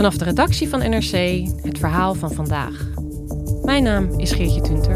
Vanaf 0.00 0.16
de 0.16 0.24
redactie 0.24 0.68
van 0.68 0.78
NRC 0.78 1.46
het 1.62 1.78
verhaal 1.78 2.14
van 2.14 2.32
vandaag. 2.32 2.86
Mijn 3.62 3.82
naam 3.82 4.18
is 4.18 4.32
Geertje 4.32 4.60
Tunter. 4.60 4.94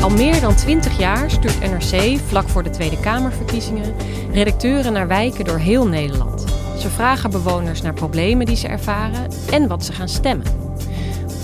Al 0.00 0.10
meer 0.10 0.40
dan 0.40 0.54
20 0.54 0.98
jaar 0.98 1.30
stuurt 1.30 1.60
NRC, 1.60 2.18
vlak 2.26 2.48
voor 2.48 2.62
de 2.62 2.70
Tweede 2.70 3.00
Kamerverkiezingen, 3.00 3.94
redacteuren 4.32 4.92
naar 4.92 5.08
wijken 5.08 5.44
door 5.44 5.58
heel 5.58 5.86
Nederland. 5.86 6.44
Ze 6.78 6.88
vragen 6.88 7.30
bewoners 7.30 7.82
naar 7.82 7.94
problemen 7.94 8.46
die 8.46 8.56
ze 8.56 8.68
ervaren 8.68 9.30
en 9.50 9.68
wat 9.68 9.84
ze 9.84 9.92
gaan 9.92 10.08
stemmen. 10.08 10.46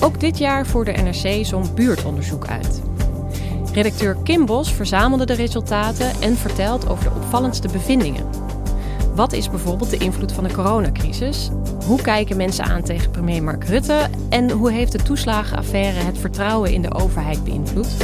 Ook 0.00 0.20
dit 0.20 0.38
jaar 0.38 0.66
voerde 0.66 0.92
NRC 0.92 1.45
zo'n 1.45 1.74
buurtonderzoek 1.74 2.46
uit. 2.46 2.88
Redacteur 3.72 4.16
Kim 4.24 4.46
Bos 4.46 4.72
verzamelde 4.72 5.27
de 5.27 5.34
resultaten 5.34 6.10
en 6.20 6.37
vertelt 6.37 6.88
over 6.88 7.04
de 7.04 7.15
opvallendste 7.16 7.68
bevindingen. 7.68 8.24
Wat 9.15 9.32
is 9.32 9.51
bijvoorbeeld 9.51 9.90
de 9.90 9.96
invloed 9.96 10.32
van 10.32 10.45
de 10.45 10.52
coronacrisis? 10.52 11.51
Hoe 11.87 12.02
kijken 12.02 12.37
mensen 12.37 12.65
aan 12.65 12.82
tegen 12.82 13.10
premier 13.10 13.43
Mark 13.43 13.65
Rutte? 13.65 14.09
En 14.28 14.51
hoe 14.51 14.70
heeft 14.70 14.93
de 14.93 15.02
toeslagenaffaire 15.02 15.98
het 15.98 16.18
vertrouwen 16.18 16.73
in 16.73 16.82
de 16.82 16.95
overheid 16.95 17.45
beïnvloed? 17.45 17.96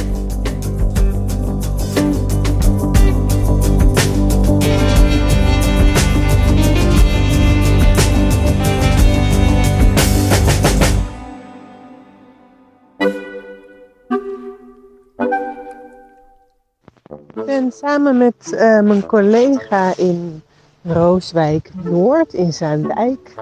Ben 17.65 17.73
samen 17.73 18.17
met 18.17 18.51
uh, 18.51 18.59
mijn 18.79 19.05
collega 19.05 19.93
in 19.97 20.43
Rooswijk 20.81 21.69
Noord 21.83 22.33
in 22.33 22.53
Zaandijk, 22.53 23.33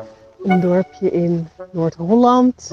een 0.44 0.62
dorpje 0.62 1.12
in 1.12 1.48
Noord-Holland. 1.72 2.72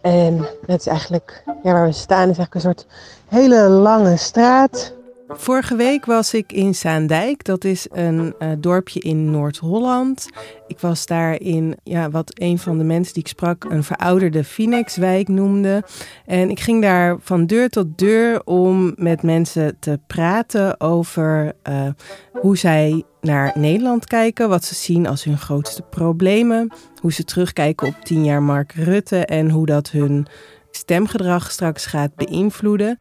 En 0.00 0.46
dat 0.66 0.80
is 0.80 0.86
eigenlijk, 0.86 1.42
ja, 1.62 1.72
waar 1.72 1.86
we 1.86 1.92
staan, 1.92 2.28
is 2.30 2.38
eigenlijk 2.38 2.54
een 2.54 2.60
soort 2.60 2.86
hele 3.28 3.68
lange 3.68 4.16
straat. 4.16 4.92
Vorige 5.28 5.76
week 5.76 6.04
was 6.04 6.34
ik 6.34 6.52
in 6.52 6.74
Zaandijk. 6.74 7.44
Dat 7.44 7.64
is 7.64 7.86
een 7.90 8.34
uh, 8.38 8.48
dorpje 8.58 9.00
in 9.00 9.30
Noord-Holland. 9.30 10.28
Ik 10.66 10.80
was 10.80 11.06
daar 11.06 11.40
in 11.40 11.76
ja, 11.82 12.10
wat 12.10 12.40
een 12.40 12.58
van 12.58 12.78
de 12.78 12.84
mensen 12.84 13.14
die 13.14 13.22
ik 13.22 13.28
sprak 13.28 13.64
een 13.64 13.84
verouderde 13.84 14.44
Phoenixwijk 14.44 15.28
noemde. 15.28 15.82
En 16.26 16.50
ik 16.50 16.60
ging 16.60 16.82
daar 16.82 17.16
van 17.20 17.46
deur 17.46 17.68
tot 17.68 17.98
deur 17.98 18.44
om 18.44 18.92
met 18.96 19.22
mensen 19.22 19.76
te 19.78 20.00
praten 20.06 20.80
over 20.80 21.52
uh, 21.68 21.88
hoe 22.32 22.56
zij 22.56 23.02
naar 23.20 23.52
Nederland 23.54 24.06
kijken, 24.06 24.48
wat 24.48 24.64
ze 24.64 24.74
zien 24.74 25.06
als 25.06 25.24
hun 25.24 25.38
grootste 25.38 25.82
problemen, 25.82 26.72
hoe 27.00 27.12
ze 27.12 27.24
terugkijken 27.24 27.86
op 27.86 27.94
tien 28.02 28.24
jaar 28.24 28.42
Mark 28.42 28.72
Rutte 28.72 29.26
en 29.26 29.50
hoe 29.50 29.66
dat 29.66 29.90
hun 29.90 30.26
stemgedrag 30.70 31.50
straks 31.50 31.86
gaat 31.86 32.14
beïnvloeden. 32.14 32.98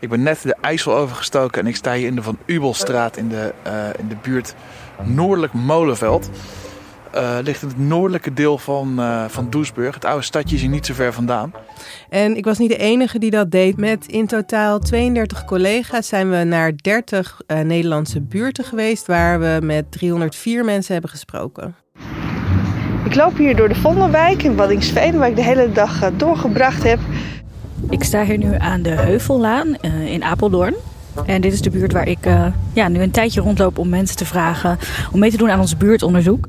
Ik 0.00 0.08
ben 0.08 0.22
net 0.22 0.42
de 0.42 0.56
IJssel 0.60 0.94
overgestoken 0.94 1.60
en 1.60 1.66
ik 1.66 1.76
sta 1.76 1.94
hier 1.94 2.06
in 2.06 2.14
de 2.14 2.22
Van 2.22 2.38
Ubelstraat 2.46 3.16
in 3.16 3.28
de, 3.28 3.52
uh, 3.66 3.72
in 3.98 4.08
de 4.08 4.16
buurt 4.22 4.54
Noordelijk 5.04 5.52
Molenveld. 5.52 6.30
Uh, 7.14 7.38
ligt 7.42 7.62
in 7.62 7.68
het 7.68 7.78
noordelijke 7.78 8.32
deel 8.32 8.58
van, 8.58 9.00
uh, 9.00 9.24
van 9.28 9.50
Doesburg. 9.50 9.94
Het 9.94 10.04
oude 10.04 10.24
stadje 10.24 10.54
is 10.54 10.60
hier 10.60 10.70
niet 10.70 10.86
zo 10.86 10.94
ver 10.94 11.12
vandaan. 11.12 11.52
En 12.08 12.36
ik 12.36 12.44
was 12.44 12.58
niet 12.58 12.68
de 12.68 12.76
enige 12.76 13.18
die 13.18 13.30
dat 13.30 13.50
deed. 13.50 13.76
Met 13.76 14.06
in 14.06 14.26
totaal 14.26 14.78
32 14.78 15.44
collega's 15.44 16.08
zijn 16.08 16.30
we 16.30 16.44
naar 16.44 16.72
30 16.76 17.40
uh, 17.46 17.60
Nederlandse 17.60 18.20
buurten 18.20 18.64
geweest... 18.64 19.06
waar 19.06 19.40
we 19.40 19.58
met 19.62 19.92
304 19.92 20.64
mensen 20.64 20.92
hebben 20.92 21.10
gesproken. 21.10 21.74
Ik 23.04 23.14
loop 23.14 23.36
hier 23.36 23.56
door 23.56 23.68
de 23.68 23.74
Vondelwijk 23.74 24.42
in 24.42 24.56
Waddingsveen... 24.56 25.18
waar 25.18 25.28
ik 25.28 25.36
de 25.36 25.42
hele 25.42 25.72
dag 25.72 26.10
doorgebracht 26.16 26.82
heb. 26.82 26.98
Ik 27.88 28.04
sta 28.04 28.24
hier 28.24 28.38
nu 28.38 28.54
aan 28.58 28.82
de 28.82 28.90
Heuvellaan 28.90 29.76
in 30.04 30.24
Apeldoorn. 30.24 30.74
En 31.26 31.40
dit 31.40 31.52
is 31.52 31.62
de 31.62 31.70
buurt 31.70 31.92
waar 31.92 32.08
ik 32.08 32.28
ja, 32.72 32.88
nu 32.88 33.00
een 33.02 33.10
tijdje 33.10 33.40
rondloop 33.40 33.78
om 33.78 33.88
mensen 33.88 34.16
te 34.16 34.26
vragen... 34.26 34.78
om 35.12 35.18
mee 35.18 35.30
te 35.30 35.36
doen 35.36 35.50
aan 35.50 35.60
ons 35.60 35.76
buurtonderzoek. 35.76 36.46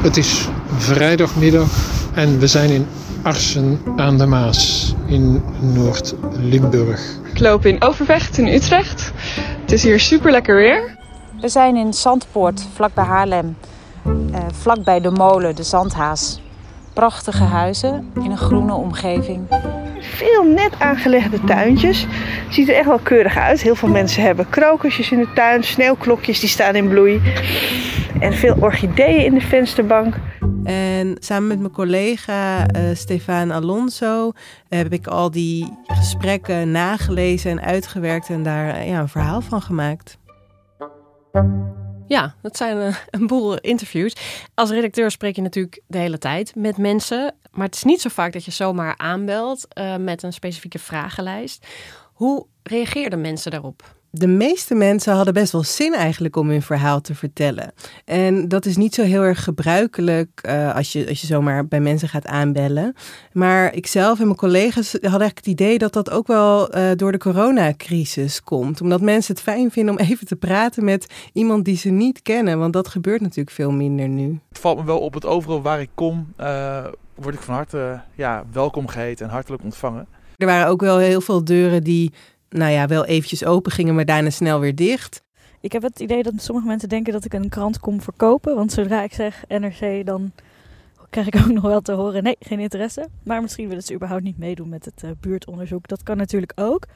Het 0.00 0.16
is 0.16 0.48
vrijdagmiddag 0.76 1.68
en 2.14 2.38
we 2.38 2.46
zijn 2.46 2.70
in 2.70 2.86
Arsen 3.22 3.80
aan 3.96 4.18
de 4.18 4.26
Maas 4.26 4.94
in 5.06 5.42
Noord-Limburg. 5.60 7.00
Ik 7.32 7.38
loop 7.38 7.66
in 7.66 7.82
Overvecht 7.82 8.38
in 8.38 8.46
Utrecht. 8.46 9.12
Het 9.60 9.72
is 9.72 9.82
hier 9.82 10.00
super 10.00 10.30
lekker 10.30 10.56
weer. 10.56 10.96
We 11.40 11.48
zijn 11.48 11.76
in 11.76 11.92
Zandpoort, 11.92 12.66
vlakbij 12.74 13.04
Haarlem. 13.04 13.56
Uh, 14.06 14.38
vlakbij 14.52 15.00
de 15.00 15.10
molen, 15.10 15.56
de 15.56 15.62
Zandhaas. 15.62 16.40
Prachtige 16.92 17.44
huizen 17.44 18.10
in 18.14 18.30
een 18.30 18.38
groene 18.38 18.74
omgeving. 18.74 19.40
Veel 20.14 20.44
net 20.44 20.72
aangelegde 20.78 21.40
tuintjes. 21.44 22.06
Ziet 22.50 22.68
er 22.68 22.74
echt 22.74 22.86
wel 22.86 22.98
keurig 22.98 23.36
uit. 23.36 23.62
Heel 23.62 23.74
veel 23.74 23.88
mensen 23.88 24.22
hebben 24.22 24.48
krokusjes 24.48 25.10
in 25.10 25.18
de 25.18 25.32
tuin, 25.34 25.64
sneeuwklokjes 25.64 26.40
die 26.40 26.48
staan 26.48 26.74
in 26.74 26.88
bloei. 26.88 27.20
En 28.20 28.32
veel 28.32 28.56
orchideeën 28.60 29.24
in 29.24 29.34
de 29.34 29.40
vensterbank. 29.40 30.14
En 30.64 31.16
samen 31.18 31.48
met 31.48 31.58
mijn 31.58 31.72
collega 31.72 32.58
uh, 32.58 32.82
Stefan 32.94 33.50
Alonso 33.50 34.32
heb 34.68 34.92
ik 34.92 35.06
al 35.06 35.30
die 35.30 35.72
gesprekken 35.86 36.70
nagelezen 36.70 37.50
en 37.50 37.60
uitgewerkt 37.60 38.28
en 38.28 38.42
daar 38.42 38.66
uh, 38.66 38.88
ja, 38.88 39.00
een 39.00 39.08
verhaal 39.08 39.40
van 39.40 39.62
gemaakt. 39.62 40.18
Ja, 42.08 42.34
dat 42.42 42.56
zijn 42.56 42.76
uh, 42.76 42.96
een 43.10 43.26
boel 43.26 43.58
interviews. 43.58 44.12
Als 44.54 44.70
redacteur 44.70 45.10
spreek 45.10 45.36
je 45.36 45.42
natuurlijk 45.42 45.80
de 45.86 45.98
hele 45.98 46.18
tijd 46.18 46.54
met 46.54 46.76
mensen. 46.76 47.34
Maar 47.50 47.66
het 47.66 47.74
is 47.74 47.82
niet 47.82 48.00
zo 48.00 48.08
vaak 48.08 48.32
dat 48.32 48.44
je 48.44 48.50
zomaar 48.50 48.94
aanbelt 48.96 49.68
met 49.98 50.22
een 50.22 50.32
specifieke 50.32 50.78
vragenlijst. 50.78 51.66
Hoe 52.12 52.46
reageerden 52.62 53.20
mensen 53.20 53.50
daarop? 53.50 53.95
De 54.18 54.26
meeste 54.26 54.74
mensen 54.74 55.14
hadden 55.14 55.34
best 55.34 55.52
wel 55.52 55.64
zin 55.64 55.94
eigenlijk 55.94 56.36
om 56.36 56.48
hun 56.48 56.62
verhaal 56.62 57.00
te 57.00 57.14
vertellen. 57.14 57.72
En 58.04 58.48
dat 58.48 58.66
is 58.66 58.76
niet 58.76 58.94
zo 58.94 59.02
heel 59.02 59.22
erg 59.22 59.44
gebruikelijk 59.44 60.42
uh, 60.48 60.74
als, 60.74 60.92
je, 60.92 61.08
als 61.08 61.20
je 61.20 61.26
zomaar 61.26 61.66
bij 61.66 61.80
mensen 61.80 62.08
gaat 62.08 62.26
aanbellen. 62.26 62.94
Maar 63.32 63.74
ik 63.74 63.86
zelf 63.86 64.18
en 64.18 64.24
mijn 64.24 64.36
collega's 64.36 64.92
hadden 64.92 65.10
eigenlijk 65.10 65.36
het 65.36 65.46
idee 65.46 65.78
dat 65.78 65.92
dat 65.92 66.10
ook 66.10 66.26
wel 66.26 66.76
uh, 66.76 66.90
door 66.96 67.12
de 67.12 67.18
coronacrisis 67.18 68.42
komt. 68.42 68.80
Omdat 68.80 69.00
mensen 69.00 69.34
het 69.34 69.42
fijn 69.42 69.70
vinden 69.70 69.98
om 69.98 70.00
even 70.06 70.26
te 70.26 70.36
praten 70.36 70.84
met 70.84 71.06
iemand 71.32 71.64
die 71.64 71.76
ze 71.76 71.88
niet 71.88 72.22
kennen. 72.22 72.58
Want 72.58 72.72
dat 72.72 72.88
gebeurt 72.88 73.20
natuurlijk 73.20 73.50
veel 73.50 73.72
minder 73.72 74.08
nu. 74.08 74.38
Het 74.48 74.58
valt 74.58 74.78
me 74.78 74.84
wel 74.84 74.98
op 74.98 75.14
het 75.14 75.24
overal 75.24 75.62
waar 75.62 75.80
ik 75.80 75.90
kom, 75.94 76.32
uh, 76.40 76.84
word 77.14 77.34
ik 77.34 77.40
van 77.40 77.54
harte 77.54 78.00
ja, 78.14 78.44
welkom 78.52 78.86
geheten 78.86 79.26
en 79.26 79.32
hartelijk 79.32 79.62
ontvangen. 79.62 80.06
Er 80.36 80.46
waren 80.46 80.68
ook 80.68 80.80
wel 80.80 80.98
heel 80.98 81.20
veel 81.20 81.44
deuren 81.44 81.82
die 81.82 82.12
nou 82.48 82.72
ja, 82.72 82.86
wel 82.86 83.04
eventjes 83.04 83.44
open 83.44 83.72
gingen, 83.72 83.94
maar 83.94 84.04
daarna 84.04 84.30
snel 84.30 84.60
weer 84.60 84.74
dicht. 84.74 85.24
Ik 85.60 85.72
heb 85.72 85.82
het 85.82 86.00
idee 86.00 86.22
dat 86.22 86.32
sommige 86.36 86.66
mensen 86.66 86.88
denken 86.88 87.12
dat 87.12 87.24
ik 87.24 87.32
een 87.32 87.48
krant 87.48 87.78
kom 87.78 88.00
verkopen. 88.00 88.54
Want 88.54 88.72
zodra 88.72 89.02
ik 89.02 89.12
zeg 89.12 89.44
NRC, 89.48 90.06
dan 90.06 90.32
krijg 91.10 91.26
ik 91.26 91.36
ook 91.42 91.52
nog 91.52 91.62
wel 91.62 91.80
te 91.80 91.92
horen: 91.92 92.22
nee, 92.22 92.36
geen 92.40 92.60
interesse. 92.60 93.08
Maar 93.24 93.42
misschien 93.42 93.68
willen 93.68 93.82
ze 93.82 93.94
überhaupt 93.94 94.24
niet 94.24 94.38
meedoen 94.38 94.68
met 94.68 94.84
het 94.84 95.02
uh, 95.04 95.10
buurtonderzoek. 95.20 95.88
Dat 95.88 96.02
kan 96.02 96.16
natuurlijk 96.16 96.52
ook. 96.54 96.86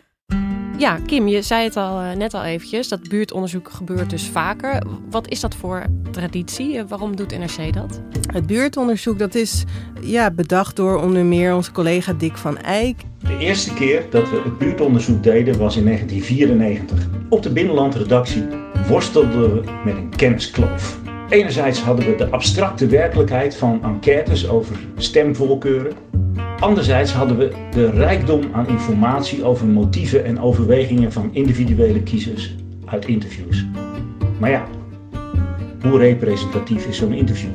Ja, 0.80 0.98
Kim, 1.06 1.28
je 1.28 1.42
zei 1.42 1.64
het 1.64 1.76
al 1.76 2.02
uh, 2.02 2.12
net 2.12 2.34
al 2.34 2.44
eventjes. 2.44 2.88
Dat 2.88 3.08
buurtonderzoek 3.08 3.70
gebeurt 3.70 4.10
dus 4.10 4.28
vaker. 4.28 4.82
Wat 5.10 5.28
is 5.28 5.40
dat 5.40 5.54
voor 5.54 5.82
traditie? 6.10 6.74
Uh, 6.74 6.82
waarom 6.88 7.16
doet 7.16 7.38
NRC 7.38 7.72
dat? 7.72 8.00
Het 8.32 8.46
buurtonderzoek 8.46 9.18
dat 9.18 9.34
is 9.34 9.64
ja, 10.00 10.30
bedacht 10.30 10.76
door 10.76 11.02
onder 11.02 11.24
meer 11.24 11.54
onze 11.54 11.72
collega 11.72 12.12
Dick 12.12 12.36
van 12.36 12.58
Eyck. 12.58 13.00
De 13.18 13.38
eerste 13.38 13.74
keer 13.74 14.06
dat 14.10 14.30
we 14.30 14.40
het 14.44 14.58
buurtonderzoek 14.58 15.22
deden 15.22 15.58
was 15.58 15.76
in 15.76 15.84
1994. 15.84 17.08
Op 17.28 17.42
de 17.42 17.52
binnenlandredactie 17.52 18.44
worstelden 18.88 19.54
we 19.54 19.70
met 19.84 19.96
een 19.96 20.16
kenniskloof. 20.16 20.98
Enerzijds 21.28 21.80
hadden 21.80 22.06
we 22.06 22.14
de 22.14 22.30
abstracte 22.30 22.86
werkelijkheid 22.86 23.56
van 23.56 23.82
enquêtes 23.82 24.48
over 24.48 24.76
stemvoorkeuren. 24.96 25.92
Anderzijds 26.60 27.12
hadden 27.12 27.36
we 27.36 27.52
de 27.70 27.90
rijkdom 27.90 28.40
aan 28.52 28.68
informatie 28.68 29.44
over 29.44 29.66
motieven 29.66 30.24
en 30.24 30.40
overwegingen 30.40 31.12
van 31.12 31.30
individuele 31.32 32.02
kiezers 32.02 32.54
uit 32.84 33.06
interviews. 33.06 33.66
Maar 34.38 34.50
ja, 34.50 34.66
hoe 35.82 35.98
representatief 35.98 36.86
is 36.86 36.96
zo'n 36.96 37.12
interview? 37.12 37.50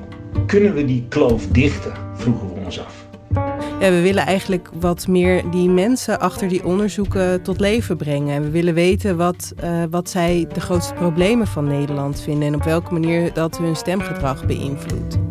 Kunnen 0.46 0.74
we 0.74 0.86
die 0.86 1.06
kloof 1.10 1.48
dichten? 1.48 1.94
vroegen 2.14 2.54
we 2.54 2.60
ons 2.66 2.80
af. 2.80 3.08
Ja, 3.80 3.90
we 3.90 4.02
willen 4.02 4.26
eigenlijk 4.26 4.70
wat 4.80 5.08
meer 5.08 5.44
die 5.52 5.70
mensen 5.70 6.20
achter 6.20 6.48
die 6.48 6.66
onderzoeken 6.66 7.42
tot 7.42 7.60
leven 7.60 7.98
brengen. 7.98 8.42
We 8.42 8.50
willen 8.50 8.74
weten 8.74 9.18
wat, 9.18 9.54
uh, 9.64 9.84
wat 9.90 10.10
zij 10.10 10.48
de 10.54 10.62
grootste 10.62 10.94
problemen 10.94 11.48
van 11.48 11.68
Nederland 11.68 12.22
vinden 12.22 12.48
en 12.48 12.56
op 12.56 12.64
welke 12.64 12.94
manier 12.94 13.34
dat 13.34 13.58
hun 13.58 13.76
stemgedrag 13.76 14.46
beïnvloedt. 14.46 15.25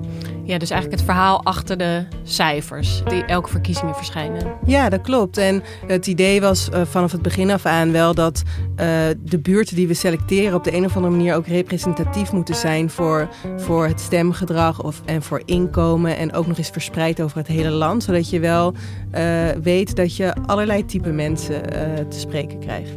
Ja, 0.46 0.58
dus 0.58 0.70
eigenlijk 0.70 1.00
het 1.00 1.10
verhaal 1.10 1.44
achter 1.44 1.76
de 1.76 2.04
cijfers 2.22 3.02
die 3.06 3.24
elke 3.24 3.48
verkiezingen 3.48 3.94
verschijnen. 3.94 4.52
Ja, 4.66 4.88
dat 4.88 5.00
klopt. 5.00 5.36
En 5.36 5.62
het 5.86 6.06
idee 6.06 6.40
was 6.40 6.68
uh, 6.72 6.82
vanaf 6.82 7.12
het 7.12 7.22
begin 7.22 7.50
af 7.50 7.66
aan 7.66 7.92
wel 7.92 8.14
dat 8.14 8.42
uh, 8.46 8.86
de 9.22 9.38
buurten 9.38 9.76
die 9.76 9.86
we 9.86 9.94
selecteren 9.94 10.54
op 10.54 10.64
de 10.64 10.76
een 10.76 10.84
of 10.84 10.96
andere 10.96 11.14
manier 11.14 11.34
ook 11.34 11.46
representatief 11.46 12.32
moeten 12.32 12.54
zijn 12.54 12.90
voor, 12.90 13.28
voor 13.56 13.86
het 13.86 14.00
stemgedrag 14.00 14.82
of, 14.82 15.02
en 15.04 15.22
voor 15.22 15.42
inkomen. 15.44 16.16
En 16.16 16.32
ook 16.32 16.46
nog 16.46 16.58
eens 16.58 16.70
verspreid 16.70 17.20
over 17.20 17.38
het 17.38 17.46
hele 17.46 17.70
land. 17.70 18.02
Zodat 18.02 18.30
je 18.30 18.40
wel 18.40 18.74
uh, 19.14 19.48
weet 19.62 19.96
dat 19.96 20.16
je 20.16 20.34
allerlei 20.46 20.84
type 20.84 21.10
mensen 21.10 21.62
te 22.08 22.18
spreken 22.18 22.58
krijgt. 22.58 22.96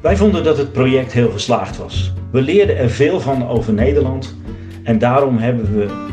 Wij 0.00 0.16
vonden 0.16 0.44
dat 0.44 0.56
het 0.58 0.72
project 0.72 1.12
heel 1.12 1.30
geslaagd 1.30 1.76
was. 1.76 2.12
We 2.30 2.42
leerden 2.42 2.76
er 2.76 2.90
veel 2.90 3.20
van 3.20 3.48
over 3.48 3.72
Nederland. 3.72 4.34
En 4.82 4.98
daarom 4.98 5.38
hebben 5.38 5.74
we 5.74 6.10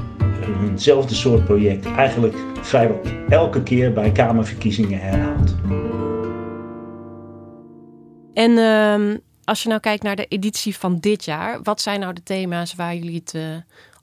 eenzelfde 0.69 1.15
soort 1.15 1.45
project 1.45 1.85
eigenlijk 1.85 2.35
vrijwel 2.61 3.01
elke 3.29 3.63
keer 3.63 3.93
bij 3.93 4.11
Kamerverkiezingen 4.11 4.99
herhaald. 4.99 5.55
En 8.33 8.51
uh, 8.51 9.17
als 9.43 9.63
je 9.63 9.69
nou 9.69 9.81
kijkt 9.81 10.03
naar 10.03 10.15
de 10.15 10.25
editie 10.25 10.77
van 10.77 10.97
dit 10.99 11.25
jaar, 11.25 11.59
wat 11.63 11.81
zijn 11.81 11.99
nou 11.99 12.13
de 12.13 12.23
thema's 12.23 12.75
waar 12.75 12.95
jullie 12.95 13.15
het 13.15 13.33
uh, 13.33 13.41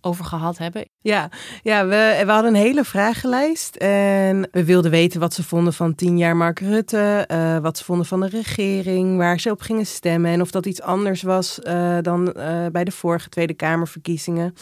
over 0.01 0.25
gehad 0.25 0.59
hebben? 0.59 0.89
Ja, 1.01 1.31
ja 1.63 1.87
we, 1.87 2.23
we 2.25 2.31
hadden 2.31 2.55
een 2.55 2.61
hele 2.61 2.85
vragenlijst 2.85 3.77
en 3.77 4.49
we 4.53 4.65
wilden 4.65 4.91
weten 4.91 5.21
wat 5.21 5.35
ze 5.35 5.43
vonden 5.43 5.73
van 5.73 5.95
tien 5.95 6.19
jaar 6.19 6.37
Mark 6.37 6.61
Rutte, 6.61 7.29
uh, 7.33 7.59
wat 7.59 7.79
ze 7.79 7.85
vonden 7.85 8.07
van 8.07 8.21
de 8.21 8.29
regering, 8.29 9.17
waar 9.17 9.41
ze 9.41 9.51
op 9.51 9.61
gingen 9.61 9.87
stemmen 9.87 10.31
en 10.31 10.41
of 10.41 10.51
dat 10.51 10.67
iets 10.67 10.83
anders 10.83 11.23
was 11.23 11.59
uh, 11.63 11.97
dan 12.03 12.25
bij 12.73 12.85
de 12.85 12.93
vorige 12.93 13.29
Tweede 13.29 13.55
Kamerverkiezingen. 13.55 14.55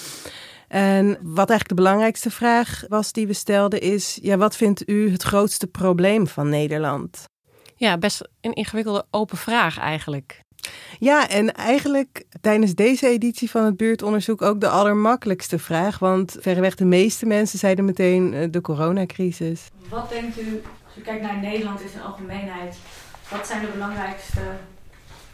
En 0.74 1.06
wat 1.22 1.50
eigenlijk 1.50 1.68
de 1.68 1.74
belangrijkste 1.74 2.30
vraag 2.30 2.84
was 2.88 3.12
die 3.12 3.26
we 3.26 3.32
stelden 3.32 3.80
is: 3.80 4.18
ja, 4.22 4.36
wat 4.36 4.56
vindt 4.56 4.88
u 4.88 5.10
het 5.10 5.22
grootste 5.22 5.66
probleem 5.66 6.26
van 6.26 6.48
Nederland? 6.48 7.24
Ja, 7.76 7.98
best 7.98 8.28
een 8.40 8.52
ingewikkelde 8.52 9.06
open 9.10 9.36
vraag 9.36 9.78
eigenlijk. 9.78 10.40
Ja, 10.98 11.28
en 11.28 11.54
eigenlijk 11.54 12.24
tijdens 12.40 12.74
deze 12.74 13.08
editie 13.08 13.50
van 13.50 13.64
het 13.64 13.76
buurtonderzoek 13.76 14.42
ook 14.42 14.60
de 14.60 14.68
allermakkelijkste 14.68 15.58
vraag. 15.58 15.98
Want 15.98 16.36
verreweg 16.40 16.74
de 16.74 16.84
meeste 16.84 17.26
mensen 17.26 17.58
zeiden 17.58 17.84
meteen 17.84 18.32
uh, 18.32 18.46
de 18.50 18.60
coronacrisis. 18.60 19.68
Wat 19.88 20.08
denkt 20.08 20.40
u, 20.40 20.62
als 20.86 20.96
u 20.98 21.00
kijkt 21.00 21.22
naar 21.22 21.38
Nederland 21.38 21.80
in 21.80 21.88
zijn 21.88 22.04
algemeenheid, 22.04 22.76
wat 23.30 23.46
zijn 23.46 23.60
de 23.60 23.70
belangrijkste 23.72 24.40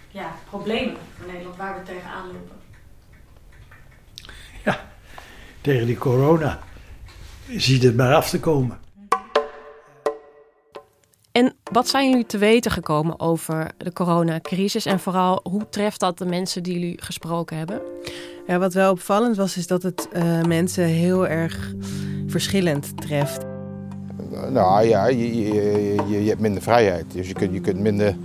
ja, 0.08 0.34
problemen 0.48 0.96
van 1.18 1.26
Nederland 1.26 1.56
waar 1.56 1.78
we 1.78 1.82
tegenaan 1.82 2.26
lopen? 2.26 2.58
Ja, 4.64 4.88
tegen 5.60 5.86
die 5.86 5.98
corona. 5.98 6.58
Ziet 7.56 7.82
het 7.82 7.96
maar 7.96 8.14
af 8.14 8.30
te 8.30 8.40
komen. 8.40 8.78
En 11.32 11.54
wat 11.72 11.88
zijn 11.88 12.10
jullie 12.10 12.26
te 12.26 12.38
weten 12.38 12.70
gekomen 12.70 13.20
over 13.20 13.70
de 13.76 13.92
coronacrisis? 13.92 14.86
En 14.86 15.00
vooral, 15.00 15.40
hoe 15.42 15.68
treft 15.70 16.00
dat 16.00 16.18
de 16.18 16.24
mensen 16.24 16.62
die 16.62 16.72
jullie 16.72 17.02
gesproken 17.02 17.56
hebben? 17.56 17.80
Ja, 18.46 18.58
wat 18.58 18.74
wel 18.74 18.90
opvallend 18.90 19.36
was, 19.36 19.56
is 19.56 19.66
dat 19.66 19.82
het 19.82 20.08
uh, 20.12 20.42
mensen 20.42 20.84
heel 20.84 21.28
erg 21.28 21.74
verschillend 22.26 23.00
treft. 23.00 23.44
Nou 24.48 24.86
ja, 24.86 25.06
je, 25.06 25.36
je, 25.36 25.54
je, 26.08 26.22
je 26.22 26.28
hebt 26.28 26.40
minder 26.40 26.62
vrijheid. 26.62 27.04
Dus 27.12 27.28
je 27.28 27.34
kunt, 27.34 27.52
je 27.52 27.60
kunt 27.60 27.78
minder, 27.78 28.16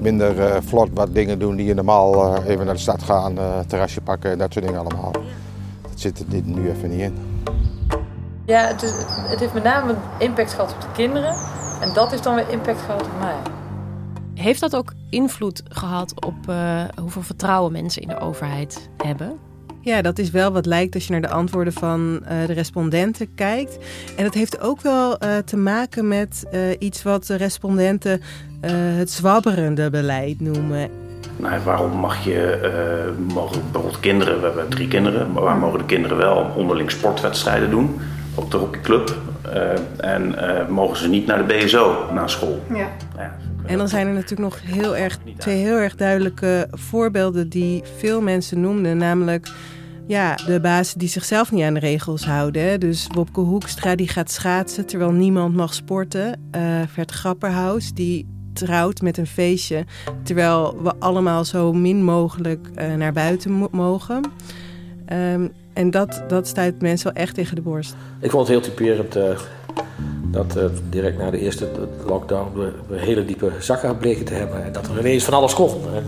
minder 0.00 0.36
uh, 0.36 0.56
vlot 0.60 0.88
wat 0.94 1.14
dingen 1.14 1.38
doen 1.38 1.56
die 1.56 1.66
je 1.66 1.74
normaal 1.74 2.36
uh, 2.36 2.48
even 2.48 2.64
naar 2.64 2.74
de 2.74 2.80
stad 2.80 3.02
gaan, 3.02 3.38
terrasje 3.66 4.00
pakken, 4.00 4.38
dat 4.38 4.52
soort 4.52 4.64
dingen 4.64 4.80
allemaal 4.80 5.12
zit 6.00 6.18
er 6.18 6.28
dit 6.28 6.46
nu 6.46 6.70
even 6.70 6.90
niet 6.90 7.00
in. 7.00 7.14
Ja, 8.46 8.66
het, 8.66 8.82
is, 8.82 8.92
het 9.08 9.40
heeft 9.40 9.54
met 9.54 9.62
name 9.62 9.94
impact 10.18 10.52
gehad 10.52 10.72
op 10.72 10.80
de 10.80 10.92
kinderen. 10.92 11.34
En 11.80 11.92
dat 11.94 12.12
is 12.12 12.22
dan 12.22 12.34
weer 12.34 12.48
impact 12.50 12.80
gehad 12.80 13.02
op 13.02 13.18
mij. 13.20 13.36
Heeft 14.34 14.60
dat 14.60 14.76
ook 14.76 14.92
invloed 15.10 15.62
gehad 15.68 16.24
op 16.24 16.34
uh, 16.48 16.82
hoeveel 17.00 17.22
vertrouwen 17.22 17.72
mensen 17.72 18.02
in 18.02 18.08
de 18.08 18.18
overheid 18.18 18.88
hebben? 18.96 19.38
Ja, 19.80 20.02
dat 20.02 20.18
is 20.18 20.30
wel 20.30 20.52
wat 20.52 20.66
lijkt 20.66 20.94
als 20.94 21.06
je 21.06 21.12
naar 21.12 21.20
de 21.20 21.28
antwoorden 21.28 21.72
van 21.72 22.22
uh, 22.22 22.46
de 22.46 22.52
respondenten 22.52 23.34
kijkt. 23.34 23.78
En 24.16 24.24
dat 24.24 24.34
heeft 24.34 24.60
ook 24.60 24.80
wel 24.80 25.24
uh, 25.24 25.36
te 25.36 25.56
maken 25.56 26.08
met 26.08 26.46
iets 26.78 27.02
wat 27.02 27.26
de 27.26 27.36
respondenten 27.36 28.20
het 28.96 29.10
zwabberende 29.10 29.90
beleid 29.90 30.40
noemen. 30.40 30.90
Nou, 31.36 31.60
waarom 31.64 31.90
mag 31.90 32.24
je, 32.24 32.60
uh, 32.62 33.34
mogen 33.34 33.62
bijvoorbeeld 33.62 34.00
kinderen, 34.00 34.40
we 34.40 34.46
hebben 34.46 34.68
drie 34.68 34.88
kinderen, 34.88 35.32
maar 35.32 35.42
waar 35.42 35.56
mogen 35.56 35.78
de 35.78 35.84
kinderen 35.84 36.16
wel 36.16 36.52
onderling 36.56 36.90
sportwedstrijden 36.90 37.70
doen 37.70 38.00
op 38.34 38.50
de 38.50 38.56
hockeyclub? 38.56 39.16
Uh, 39.46 40.12
en 40.12 40.34
uh, 40.34 40.68
mogen 40.68 40.96
ze 40.96 41.08
niet 41.08 41.26
naar 41.26 41.46
de 41.46 41.54
BSO 41.54 42.10
na 42.12 42.26
school? 42.26 42.62
Ja. 42.68 42.88
ja 43.16 43.36
en 43.66 43.78
dan 43.78 43.88
zijn 43.88 44.06
er 44.06 44.12
natuurlijk 44.12 44.40
nog 44.40 44.60
heel 44.62 44.96
erg, 44.96 45.18
twee 45.36 45.56
heel 45.56 45.76
erg 45.76 45.94
duidelijke 45.94 46.68
voorbeelden 46.70 47.48
die 47.48 47.82
veel 47.96 48.20
mensen 48.20 48.60
noemden. 48.60 48.96
Namelijk 48.96 49.48
ja, 50.06 50.34
de 50.34 50.60
bazen 50.60 50.98
die 50.98 51.08
zichzelf 51.08 51.52
niet 51.52 51.62
aan 51.62 51.74
de 51.74 51.80
regels 51.80 52.24
houden. 52.24 52.80
Dus 52.80 53.06
Wopke 53.14 53.40
Hoekstra 53.40 53.94
die 53.94 54.08
gaat 54.08 54.30
schaatsen 54.30 54.86
terwijl 54.86 55.10
niemand 55.10 55.54
mag 55.54 55.74
sporten. 55.74 56.40
Uh, 56.56 56.62
Vert 56.92 57.10
Grapperhaus 57.10 57.92
die 57.92 58.26
trouwt 58.56 59.02
met 59.02 59.18
een 59.18 59.26
feestje. 59.26 59.84
Terwijl 60.22 60.82
we 60.82 60.92
allemaal 60.98 61.44
zo 61.44 61.72
min 61.72 62.04
mogelijk 62.04 62.68
uh, 62.78 62.94
naar 62.94 63.12
buiten 63.12 63.68
mogen. 63.70 64.24
Um, 65.12 65.52
en 65.72 65.90
dat, 65.90 66.22
dat 66.28 66.46
stuit 66.46 66.80
mensen 66.80 67.12
wel 67.12 67.22
echt 67.22 67.34
tegen 67.34 67.54
de 67.54 67.62
borst. 67.62 67.94
Ik 68.20 68.30
vond 68.30 68.48
het 68.48 68.56
heel 68.56 68.66
typerend 68.70 69.16
uh, 69.16 69.22
dat 70.30 70.56
uh, 70.56 70.64
direct 70.90 71.18
na 71.18 71.30
de 71.30 71.38
eerste 71.38 71.68
lockdown 72.06 72.72
we, 72.88 72.98
hele 72.98 73.24
diepe 73.24 73.50
zakken 73.58 73.98
bleken 73.98 74.24
te 74.24 74.34
hebben. 74.34 74.64
En 74.64 74.72
dat 74.72 74.88
er 74.88 74.98
ineens 74.98 75.24
van 75.24 75.34
alles 75.34 75.54
kon. 75.54 75.70
En, 75.94 76.04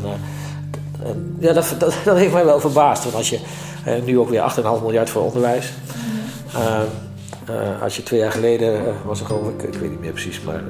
en 1.06 1.36
ja, 1.38 1.52
dat, 1.52 1.74
dat, 2.04 2.16
heeft 2.16 2.32
mij 2.32 2.44
wel 2.44 2.60
verbaasd. 2.60 3.02
Want 3.02 3.14
als 3.14 3.30
je 3.30 3.38
nu 4.04 4.18
ook 4.18 4.28
weer 4.28 4.54
8,5 4.56 4.62
miljard 4.62 5.10
voor 5.10 5.22
onderwijs. 5.22 5.72
als 7.82 7.96
je 7.96 8.02
twee 8.02 8.20
jaar 8.20 8.32
geleden 8.32 8.82
was 9.04 9.20
er 9.20 9.26
gewoon, 9.26 9.48
ik, 9.48 9.62
ik 9.62 9.80
weet 9.80 9.90
niet 9.90 10.00
meer 10.00 10.12
precies, 10.12 10.40
maar 10.40 10.62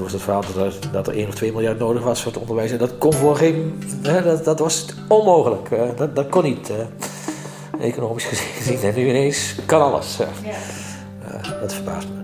toen 0.00 0.08
was 0.08 0.18
het 0.20 0.28
verhaal 0.30 0.54
dat 0.54 0.84
er, 0.84 0.92
dat 0.92 1.06
er 1.06 1.14
1 1.14 1.28
of 1.28 1.34
2 1.34 1.52
miljard 1.52 1.78
nodig 1.78 2.02
was 2.02 2.22
voor 2.22 2.32
het 2.32 2.40
onderwijs. 2.40 2.70
En 2.70 2.78
dat 2.78 2.98
kon 2.98 3.12
voor 3.12 3.36
geen. 3.36 3.82
Hè, 4.02 4.22
dat, 4.22 4.44
dat 4.44 4.58
was 4.58 4.86
onmogelijk. 5.08 5.68
dat, 5.96 6.16
dat 6.16 6.28
kon 6.28 6.42
niet. 6.42 6.72
economisch 7.80 8.24
gezien. 8.24 8.78
En 8.88 8.94
nu 8.94 9.08
ineens 9.08 9.54
kan 9.66 9.82
alles. 9.82 10.16
Ja. 10.16 10.26
Uh, 11.24 11.60
dat 11.60 11.74
verbaast 11.74 12.08
me. 12.08 12.18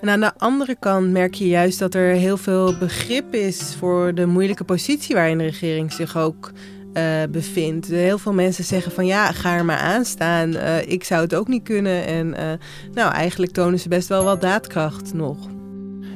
En 0.00 0.08
aan 0.08 0.20
de 0.20 0.32
andere 0.36 0.76
kant 0.80 1.10
merk 1.10 1.34
je 1.34 1.48
juist 1.48 1.78
dat 1.78 1.94
er 1.94 2.12
heel 2.12 2.36
veel 2.36 2.78
begrip 2.78 3.34
is 3.34 3.74
voor 3.78 4.14
de 4.14 4.26
moeilijke 4.26 4.64
positie 4.64 5.14
waarin 5.14 5.38
de 5.38 5.44
regering 5.44 5.92
zich 5.92 6.16
ook 6.16 6.50
uh, 6.94 7.04
bevindt. 7.30 7.86
Heel 7.86 8.18
veel 8.18 8.32
mensen 8.32 8.64
zeggen 8.64 8.92
van 8.92 9.06
ja, 9.06 9.32
ga 9.32 9.56
er 9.56 9.64
maar 9.64 9.78
aan 9.78 10.04
staan. 10.04 10.54
Uh, 10.54 10.88
ik 10.88 11.04
zou 11.04 11.22
het 11.22 11.34
ook 11.34 11.48
niet 11.48 11.62
kunnen. 11.62 12.06
En 12.06 12.58
nou, 12.92 13.12
eigenlijk 13.12 13.52
tonen 13.52 13.78
ze 13.78 13.88
best 13.88 14.08
wel 14.08 14.24
wat 14.24 14.40
daadkracht 14.40 15.14
nog. 15.14 15.56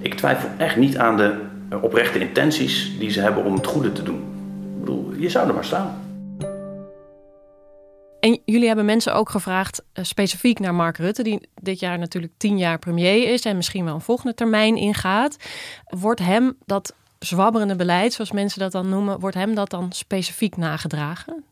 Ik 0.02 0.14
twijfel 0.14 0.48
echt 0.58 0.76
niet 0.76 0.96
aan 0.96 1.16
de 1.16 1.40
oprechte 1.80 2.18
intenties 2.18 2.98
die 2.98 3.10
ze 3.10 3.20
hebben 3.20 3.44
om 3.44 3.54
het 3.54 3.66
goede 3.66 3.92
te 3.92 4.02
doen. 4.02 4.20
Ik 4.74 4.80
bedoel, 4.80 5.12
je 5.14 5.28
zou 5.28 5.48
er 5.48 5.54
maar 5.54 5.64
staan. 5.64 6.00
En 8.20 8.40
jullie 8.44 8.66
hebben 8.66 8.84
mensen 8.84 9.14
ook 9.14 9.30
gevraagd, 9.30 9.82
uh, 9.94 10.04
specifiek 10.04 10.58
naar 10.58 10.74
Mark 10.74 10.96
Rutte, 10.96 11.22
die 11.22 11.48
dit 11.54 11.80
jaar 11.80 11.98
natuurlijk 11.98 12.32
tien 12.36 12.58
jaar 12.58 12.78
premier 12.78 13.32
is 13.32 13.44
en 13.44 13.56
misschien 13.56 13.84
wel 13.84 13.94
een 13.94 14.00
volgende 14.00 14.34
termijn 14.34 14.76
ingaat. 14.76 15.36
Wordt 15.84 16.20
hem 16.20 16.56
dat 16.66 16.94
zwabberende 17.18 17.76
beleid, 17.76 18.12
zoals 18.12 18.32
mensen 18.32 18.60
dat 18.60 18.72
dan 18.72 18.88
noemen, 18.88 19.20
wordt 19.20 19.36
hem 19.36 19.54
dat 19.54 19.70
dan 19.70 19.92
specifiek 19.92 20.56
nagedragen? 20.56 21.44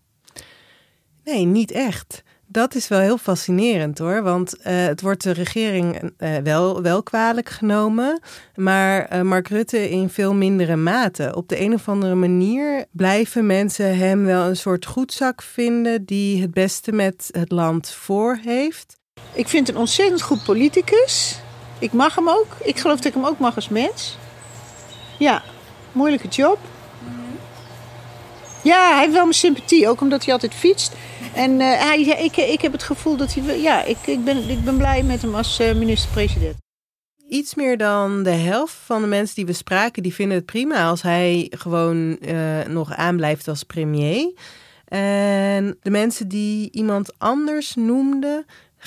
Nee, 1.25 1.45
niet 1.45 1.71
echt. 1.71 2.23
Dat 2.53 2.75
is 2.75 2.89
wel 2.89 3.01
heel 3.01 3.19
fascinerend 3.19 3.99
hoor, 3.99 4.23
want 4.23 4.55
uh, 4.59 4.65
het 4.65 5.01
wordt 5.01 5.23
de 5.23 5.31
regering 5.31 6.13
uh, 6.19 6.37
wel, 6.37 6.83
wel 6.83 7.03
kwalijk 7.03 7.49
genomen, 7.49 8.21
maar 8.55 9.17
uh, 9.17 9.23
Mark 9.23 9.49
Rutte 9.49 9.91
in 9.91 10.09
veel 10.09 10.35
mindere 10.35 10.77
mate. 10.77 11.33
Op 11.35 11.49
de 11.49 11.61
een 11.61 11.75
of 11.75 11.89
andere 11.89 12.15
manier 12.15 12.85
blijven 12.91 13.47
mensen 13.47 13.99
hem 13.99 14.25
wel 14.25 14.49
een 14.49 14.57
soort 14.57 14.87
goedzak 14.87 15.43
vinden 15.43 16.05
die 16.05 16.41
het 16.41 16.51
beste 16.51 16.93
met 16.93 17.29
het 17.33 17.51
land 17.51 17.91
voor 17.91 18.39
heeft. 18.45 18.97
Ik 19.33 19.49
vind 19.49 19.69
een 19.69 19.77
ontzettend 19.77 20.23
goed 20.23 20.45
politicus. 20.45 21.41
Ik 21.79 21.93
mag 21.93 22.15
hem 22.15 22.29
ook. 22.29 22.57
Ik 22.61 22.79
geloof 22.79 22.97
dat 22.97 23.07
ik 23.07 23.15
hem 23.15 23.27
ook 23.27 23.39
mag 23.39 23.55
als 23.55 23.69
mens. 23.69 24.19
Ja, 25.19 25.43
moeilijke 25.93 26.29
job. 26.29 26.59
Ja, 28.63 28.89
hij 28.91 29.01
heeft 29.01 29.13
wel 29.13 29.23
mijn 29.23 29.35
sympathie, 29.35 29.89
ook 29.89 30.01
omdat 30.01 30.25
hij 30.25 30.33
altijd 30.33 30.55
fietst. 30.55 30.93
En 31.35 31.51
uh, 31.51 31.81
hij, 31.81 32.01
ik, 32.01 32.37
ik 32.37 32.61
heb 32.61 32.73
het 32.73 32.83
gevoel 32.83 33.17
dat 33.17 33.35
hij... 33.35 33.61
Ja, 33.61 33.85
ik, 33.85 33.97
ik, 34.07 34.25
ben, 34.25 34.49
ik 34.49 34.65
ben 34.65 34.77
blij 34.77 35.03
met 35.03 35.23
hem 35.23 35.35
als 35.35 35.61
uh, 35.61 35.75
minister-president. 35.75 36.57
Iets 37.29 37.55
meer 37.55 37.77
dan 37.77 38.23
de 38.23 38.31
helft 38.31 38.75
van 38.75 39.01
de 39.03 39.09
mensen 39.09 39.35
die 39.35 39.47
we 39.47 39.53
spraken... 39.53 40.03
die 40.03 40.15
vinden 40.15 40.37
het 40.37 40.47
prima 40.47 40.89
als 40.89 41.03
hij 41.03 41.53
gewoon 41.57 42.19
uh, 42.21 42.65
nog 42.69 42.95
aanblijft 42.95 43.49
als 43.49 43.63
premier. 43.63 44.33
En 44.85 45.79
de 45.83 45.91
mensen 45.91 46.29
die 46.29 46.71
iemand 46.71 47.19
anders 47.19 47.75
noemden... 47.75 48.47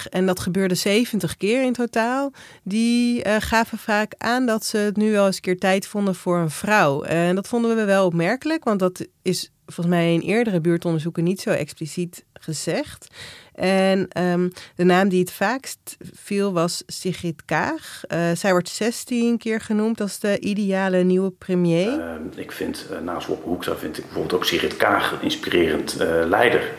en 0.09 0.25
dat 0.25 0.39
gebeurde 0.39 0.75
70 0.75 1.37
keer 1.37 1.63
in 1.63 1.73
totaal... 1.73 2.31
die 2.63 3.29
gaven 3.39 3.77
vaak 3.77 4.13
aan 4.17 4.45
dat 4.45 4.65
ze 4.65 4.77
het 4.77 4.97
nu 4.97 5.11
wel 5.11 5.25
eens 5.25 5.35
een 5.35 5.41
keer 5.41 5.59
tijd 5.59 5.87
vonden 5.87 6.15
voor 6.15 6.37
een 6.37 6.49
vrouw. 6.49 7.03
En 7.03 7.35
dat 7.35 7.47
vonden 7.47 7.75
we 7.75 7.83
wel 7.83 8.05
opmerkelijk, 8.05 8.63
want 8.63 8.79
dat 8.79 9.07
is 9.21 9.52
volgens 9.65 9.95
mij 9.95 10.13
in 10.13 10.21
eerdere 10.21 10.61
buurtonderzoeken 10.61 11.23
niet 11.23 11.41
zo 11.41 11.49
expliciet 11.49 12.25
gezegd. 12.33 13.07
En 13.53 14.07
um, 14.17 14.51
de 14.75 14.83
naam 14.83 15.09
die 15.09 15.19
het 15.19 15.31
vaakst 15.31 15.97
viel 16.13 16.53
was 16.53 16.83
Sigrid 16.85 17.45
Kaag. 17.45 18.01
Uh, 18.07 18.31
zij 18.33 18.51
wordt 18.51 18.69
16 18.69 19.37
keer 19.37 19.61
genoemd 19.61 20.01
als 20.01 20.19
de 20.19 20.39
ideale 20.39 21.03
nieuwe 21.03 21.31
premier. 21.31 21.87
Uh, 21.87 22.11
ik 22.35 22.51
vind, 22.51 22.87
uh, 22.91 22.99
naast 22.99 23.27
Wopke 23.27 23.47
Hoekstra 23.47 23.75
vind 23.75 23.97
ik 23.97 24.03
bijvoorbeeld 24.03 24.33
ook 24.33 24.45
Sigrid 24.45 24.77
Kaag 24.77 25.11
een 25.11 25.21
inspirerend 25.21 25.95
leider. 26.25 26.71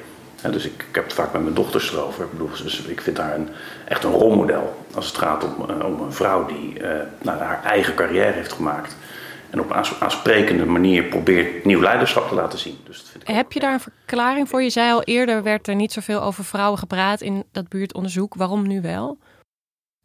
dus 0.51 0.65
ik, 0.65 0.85
ik, 0.89 0.95
heb 0.95 1.05
het 1.05 1.13
vaak 1.13 1.33
met 1.33 1.43
mijn 1.43 1.55
dochters 1.55 1.93
erover. 1.93 2.25
Ik, 2.25 2.31
bedoel, 2.31 2.51
dus 2.63 2.83
ik 2.83 3.01
vind 3.01 3.19
haar 3.19 3.35
een, 3.35 3.49
echt 3.85 4.05
een 4.05 4.13
rolmodel 4.13 4.87
als 4.95 5.07
het 5.07 5.17
gaat 5.17 5.45
om, 5.45 5.53
om 5.83 6.01
een 6.01 6.13
vrouw 6.13 6.47
die 6.47 6.81
nou, 7.23 7.39
haar 7.39 7.65
eigen 7.65 7.95
carrière 7.95 8.33
heeft 8.33 8.53
gemaakt 8.53 8.97
en 9.55 9.61
op 9.61 9.71
een 9.71 9.85
aansprekende 10.01 10.65
manier 10.65 11.05
probeert 11.05 11.65
nieuw 11.65 11.81
leiderschap 11.81 12.29
te 12.29 12.35
laten 12.35 12.59
zien. 12.59 12.77
Dus 12.85 12.99
dat 12.99 13.09
vind 13.09 13.29
ik 13.29 13.35
Heb 13.35 13.53
je 13.53 13.61
daar 13.61 13.73
een 13.73 13.81
verklaring 13.81 14.49
voor? 14.49 14.63
Je 14.63 14.71
zei 14.71 14.93
al 14.93 15.03
eerder 15.03 15.43
werd 15.43 15.69
er 15.69 15.75
niet 15.75 15.93
zoveel 15.93 16.23
over 16.23 16.45
vrouwen 16.45 16.79
gepraat 16.79 17.21
in 17.21 17.45
dat 17.53 17.69
buurtonderzoek. 17.69 18.35
Waarom 18.35 18.67
nu 18.67 18.81
wel? 18.81 19.19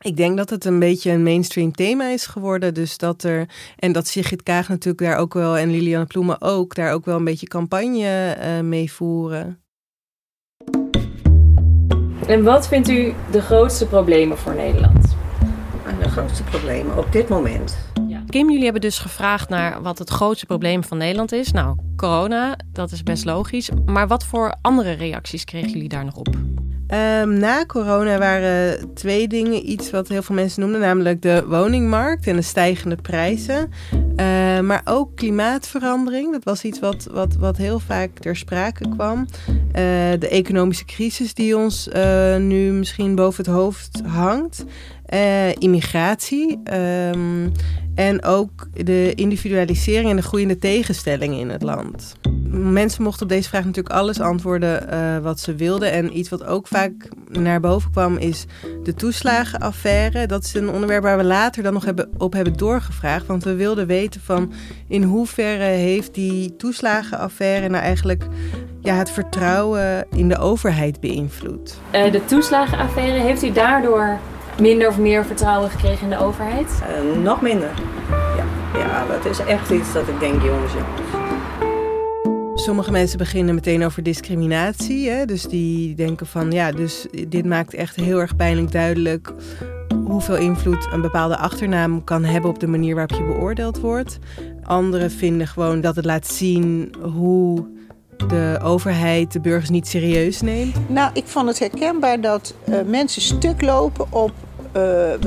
Ik 0.02 0.18
denk 0.18 0.38
dat 0.38 0.50
het 0.50 0.66
een 0.66 0.80
beetje 0.80 1.12
een 1.12 1.24
mainstream 1.24 1.72
thema 1.72 2.06
is 2.08 2.26
geworden. 2.26 2.74
Dus 2.74 2.98
dat 2.98 3.24
er, 3.24 3.50
en 3.78 3.92
dat 3.92 4.08
Sigrid 4.08 4.44
Kaag 4.44 4.68
natuurlijk 4.68 5.04
daar 5.04 5.18
ook 5.18 5.34
wel, 5.34 5.58
en 5.58 5.72
Liliane 5.72 6.06
Ploemen 6.06 6.42
ook, 6.42 6.76
daar 6.76 6.94
ook 6.94 7.06
wel 7.06 7.16
een 7.16 7.24
beetje 7.24 7.48
campagne 7.48 8.38
uh, 8.40 8.60
mee 8.60 8.92
voeren. 8.92 9.62
En 12.28 12.44
wat 12.44 12.68
vindt 12.68 12.90
u 12.90 13.14
de 13.32 13.42
grootste 13.42 13.88
problemen 13.88 14.38
voor 14.38 14.56
Nederland? 14.56 15.18
De 16.02 16.10
grootste 16.10 16.44
problemen 16.44 16.98
op 16.98 17.12
dit 17.12 17.30
moment. 17.30 17.89
Kim, 18.30 18.50
jullie 18.50 18.64
hebben 18.64 18.82
dus 18.82 19.00
gevraagd 19.00 19.50
naar 19.50 19.82
wat 19.82 19.98
het 20.00 20.10
grootste 20.10 20.46
probleem 20.46 20.84
van 20.84 20.98
Nederland 20.98 21.32
is. 21.32 21.52
Nou, 21.52 21.78
corona, 21.96 22.58
dat 22.72 22.92
is 22.92 23.04
best 23.04 23.26
logisch. 23.26 23.70
Maar 23.86 24.08
wat 24.08 24.26
voor 24.26 24.56
andere 24.62 24.92
reacties 24.92 25.44
kregen 25.44 25.70
jullie 25.70 25.90
daar 25.90 26.06
nog 26.06 26.16
op? 26.16 26.28
Um, 26.94 27.40
na 27.40 27.66
corona 27.66 28.18
waren 28.18 28.94
twee 28.94 29.28
dingen 29.28 29.70
iets 29.70 29.92
wat 29.92 30.08
heel 30.08 30.22
veel 30.22 30.36
mensen 30.36 30.62
noemden, 30.62 30.80
namelijk 30.80 31.22
de 31.22 31.44
woningmarkt 31.48 32.28
en 32.28 32.36
de 32.36 32.42
stijgende 32.42 32.96
prijzen. 32.96 33.72
Uh, 33.94 34.60
maar 34.60 34.82
ook 34.84 35.16
klimaatverandering, 35.16 36.32
dat 36.32 36.44
was 36.44 36.64
iets 36.64 36.80
wat, 36.80 37.08
wat, 37.12 37.36
wat 37.36 37.58
heel 37.58 37.80
vaak 37.80 38.20
ter 38.20 38.36
sprake 38.36 38.90
kwam. 38.90 39.26
Uh, 39.50 39.56
de 40.20 40.28
economische 40.30 40.86
crisis 40.86 41.34
die 41.34 41.58
ons 41.58 41.90
uh, 41.94 42.38
nu 42.38 42.72
misschien 42.72 43.16
boven 43.16 43.44
het 43.44 43.54
hoofd 43.54 44.02
hangt. 44.06 44.66
immigratie. 45.60 46.60
Um, 46.74 47.52
en 48.00 48.24
ook 48.24 48.68
de 48.74 49.14
individualisering 49.16 50.10
en 50.10 50.16
de 50.16 50.22
groeiende 50.22 50.58
tegenstellingen 50.58 51.40
in 51.40 51.50
het 51.50 51.62
land. 51.62 52.16
Mensen 52.52 53.04
mochten 53.04 53.24
op 53.24 53.30
deze 53.30 53.50
vraag 53.50 53.66
natuurlijk 53.66 53.96
alles 53.96 54.20
antwoorden 54.20 54.94
uh, 54.94 55.18
wat 55.18 55.40
ze 55.40 55.56
wilden. 55.56 55.92
En 55.92 56.18
iets 56.18 56.30
wat 56.30 56.46
ook 56.46 56.68
vaak 56.68 56.92
naar 57.30 57.60
boven 57.60 57.92
kwam 57.92 58.18
is 58.18 58.46
de 58.84 58.94
toeslagenaffaire. 58.94 60.26
Dat 60.26 60.44
is 60.44 60.54
een 60.54 60.70
onderwerp 60.70 61.04
waar 61.04 61.18
we 61.18 61.24
later 61.24 61.64
dan 61.64 61.74
nog 61.74 61.86
hebben, 61.86 62.10
op 62.18 62.34
hebben 62.34 62.54
doorgevraagd. 62.54 63.26
Want 63.26 63.44
we 63.44 63.56
wilden 63.56 63.88
weten 63.88 64.22
van 64.22 64.54
in 64.88 65.04
hoeverre 65.04 65.64
heeft 65.64 66.14
die 66.14 66.56
toeslagenaffaire 66.56 67.70
nou 67.70 67.84
eigenlijk 67.84 68.24
ja, 68.82 68.96
het 68.96 69.12
vertrouwen 69.12 70.08
in 70.12 70.30
de 70.30 70.38
overheid 70.38 71.00
beïnvloed. 71.00 71.80
Uh, 71.96 72.12
de 72.12 72.26
toeslagenaffaire, 72.26 73.20
heeft 73.20 73.44
u 73.44 73.52
daardoor 73.52 74.20
minder 74.60 74.88
of 74.88 74.98
meer 74.98 75.26
vertrouwen 75.26 75.70
gekregen 75.70 76.04
in 76.04 76.10
de 76.10 76.18
overheid? 76.18 76.82
Uh, 76.82 77.24
nog 77.24 77.42
minder. 77.42 77.70
Ja. 78.10 78.44
ja, 78.80 79.06
dat 79.08 79.26
is 79.26 79.40
echt 79.40 79.70
iets 79.70 79.94
dat 79.94 80.08
ik 80.08 80.20
denk, 80.20 80.42
jongens, 80.42 80.74
jongens. 80.74 81.18
Sommige 82.64 82.92
mensen 82.92 83.18
beginnen 83.18 83.56
meteen 83.56 83.86
over 83.86 84.04
discriminatie. 84.04 85.10
Hè? 85.10 85.26
Dus 85.26 85.44
die 85.44 85.96
denken 85.96 86.28
van 86.28 86.52
ja, 86.52 86.72
dus 86.72 87.08
dit 87.28 87.46
maakt 87.46 87.74
echt 87.74 87.96
heel 87.96 88.20
erg 88.20 88.36
pijnlijk 88.36 88.72
duidelijk 88.72 89.34
hoeveel 90.06 90.38
invloed 90.38 90.88
een 90.92 91.02
bepaalde 91.02 91.38
achternaam 91.38 92.04
kan 92.04 92.24
hebben 92.24 92.50
op 92.50 92.60
de 92.60 92.68
manier 92.68 92.96
waarop 92.96 93.18
je 93.18 93.24
beoordeeld 93.24 93.80
wordt. 93.80 94.20
Anderen 94.64 95.12
vinden 95.12 95.48
gewoon 95.48 95.82
dat 95.82 95.96
het 95.96 96.06
laat 96.06 96.28
zien 96.28 96.94
hoe 97.14 97.68
de 98.28 98.60
overheid 98.64 99.32
de 99.32 99.40
burgers 99.40 99.70
niet 99.70 99.88
serieus 99.88 100.42
neemt. 100.42 100.90
Nou, 100.90 101.12
ik 101.14 101.28
vond 101.28 101.48
het 101.48 101.60
herkenbaar 101.60 102.22
dat 102.22 102.56
uh, 102.70 102.76
mensen 102.86 103.22
stuk 103.22 103.62
lopen 103.62 104.06
op 104.10 104.32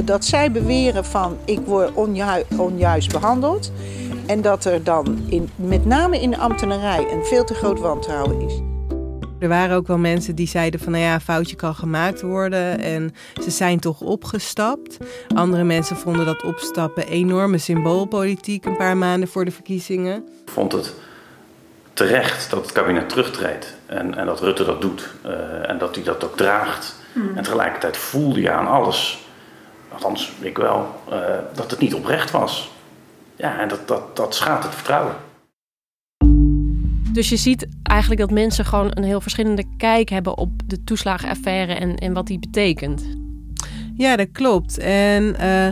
dat 0.05 0.25
zij 0.25 0.53
beweren 0.53 1.05
van 1.05 1.37
ik 1.45 1.61
word 1.65 1.93
onju 1.93 2.43
onjuist 2.57 3.13
behandeld. 3.13 3.73
En 4.27 4.43
dat 4.43 4.65
er 4.65 4.85
dan 4.85 5.19
in, 5.29 5.51
met 5.57 5.85
name 5.85 6.21
in 6.21 6.31
de 6.31 6.37
ambtenarij 6.37 7.07
een 7.13 7.25
veel 7.25 7.45
te 7.45 7.55
groot 7.55 7.79
wantrouwen 7.79 8.41
is. 8.41 8.61
Er 9.39 9.49
waren 9.49 9.77
ook 9.77 9.87
wel 9.87 9.99
mensen 9.99 10.35
die 10.35 10.47
zeiden 10.47 10.81
van 10.81 10.93
nou 10.93 11.05
ja, 11.05 11.15
een 11.15 11.21
foutje 11.21 11.57
kan 11.57 11.75
gemaakt 11.75 12.21
worden 12.21 12.79
en 12.79 13.15
ze 13.43 13.51
zijn 13.51 13.81
toch 13.81 14.01
opgestapt. 14.01 14.97
Andere 15.35 15.65
mensen 15.65 15.97
vonden 15.97 16.27
dat 16.27 16.43
opstappen 16.43 17.07
enorme 17.07 17.59
symboolpolitiek 17.59 18.65
een 18.65 18.77
paar 18.77 18.97
maanden 18.97 19.29
voor 19.29 19.45
de 19.45 19.51
verkiezingen. 19.51 20.17
Ik 20.17 20.53
vond 20.53 20.73
het 20.73 20.95
terecht 21.93 22.51
dat 22.51 22.63
het 22.63 22.73
kabinet 22.73 23.09
terugtreedt 23.09 23.77
en, 23.87 24.15
en 24.15 24.27
dat 24.27 24.41
Rutte 24.41 24.65
dat 24.65 24.81
doet 24.81 25.09
uh, 25.27 25.71
en 25.71 25.79
dat 25.79 25.95
hij 25.95 26.05
dat 26.05 26.25
ook 26.25 26.37
draagt. 26.37 26.95
Hmm. 27.13 27.37
En 27.37 27.43
tegelijkertijd 27.43 27.97
voelde 27.97 28.41
je 28.41 28.51
aan 28.51 28.67
alles 28.67 29.22
althans 29.93 30.33
ik 30.41 30.57
wel, 30.57 31.01
uh, 31.11 31.19
dat 31.55 31.71
het 31.71 31.81
niet 31.81 31.95
oprecht 31.95 32.31
was. 32.31 32.71
Ja, 33.37 33.61
en 33.61 33.69
dat, 33.69 33.89
dat, 33.89 34.17
dat 34.17 34.35
schaadt 34.35 34.65
het 34.65 34.75
vertrouwen. 34.75 35.15
Dus 37.13 37.29
je 37.29 37.37
ziet 37.37 37.67
eigenlijk 37.83 38.21
dat 38.21 38.31
mensen 38.31 38.65
gewoon 38.65 38.91
een 38.95 39.05
heel 39.05 39.21
verschillende 39.21 39.65
kijk 39.77 40.09
hebben 40.09 40.39
op 40.39 40.51
de 40.67 40.85
toeslagenaffaire 40.85 41.75
en, 41.75 41.97
en 41.97 42.13
wat 42.13 42.27
die 42.27 42.39
betekent. 42.39 43.03
Ja, 43.97 44.17
dat 44.17 44.29
klopt. 44.33 44.79
En 44.79 45.37
uh, 45.41 45.69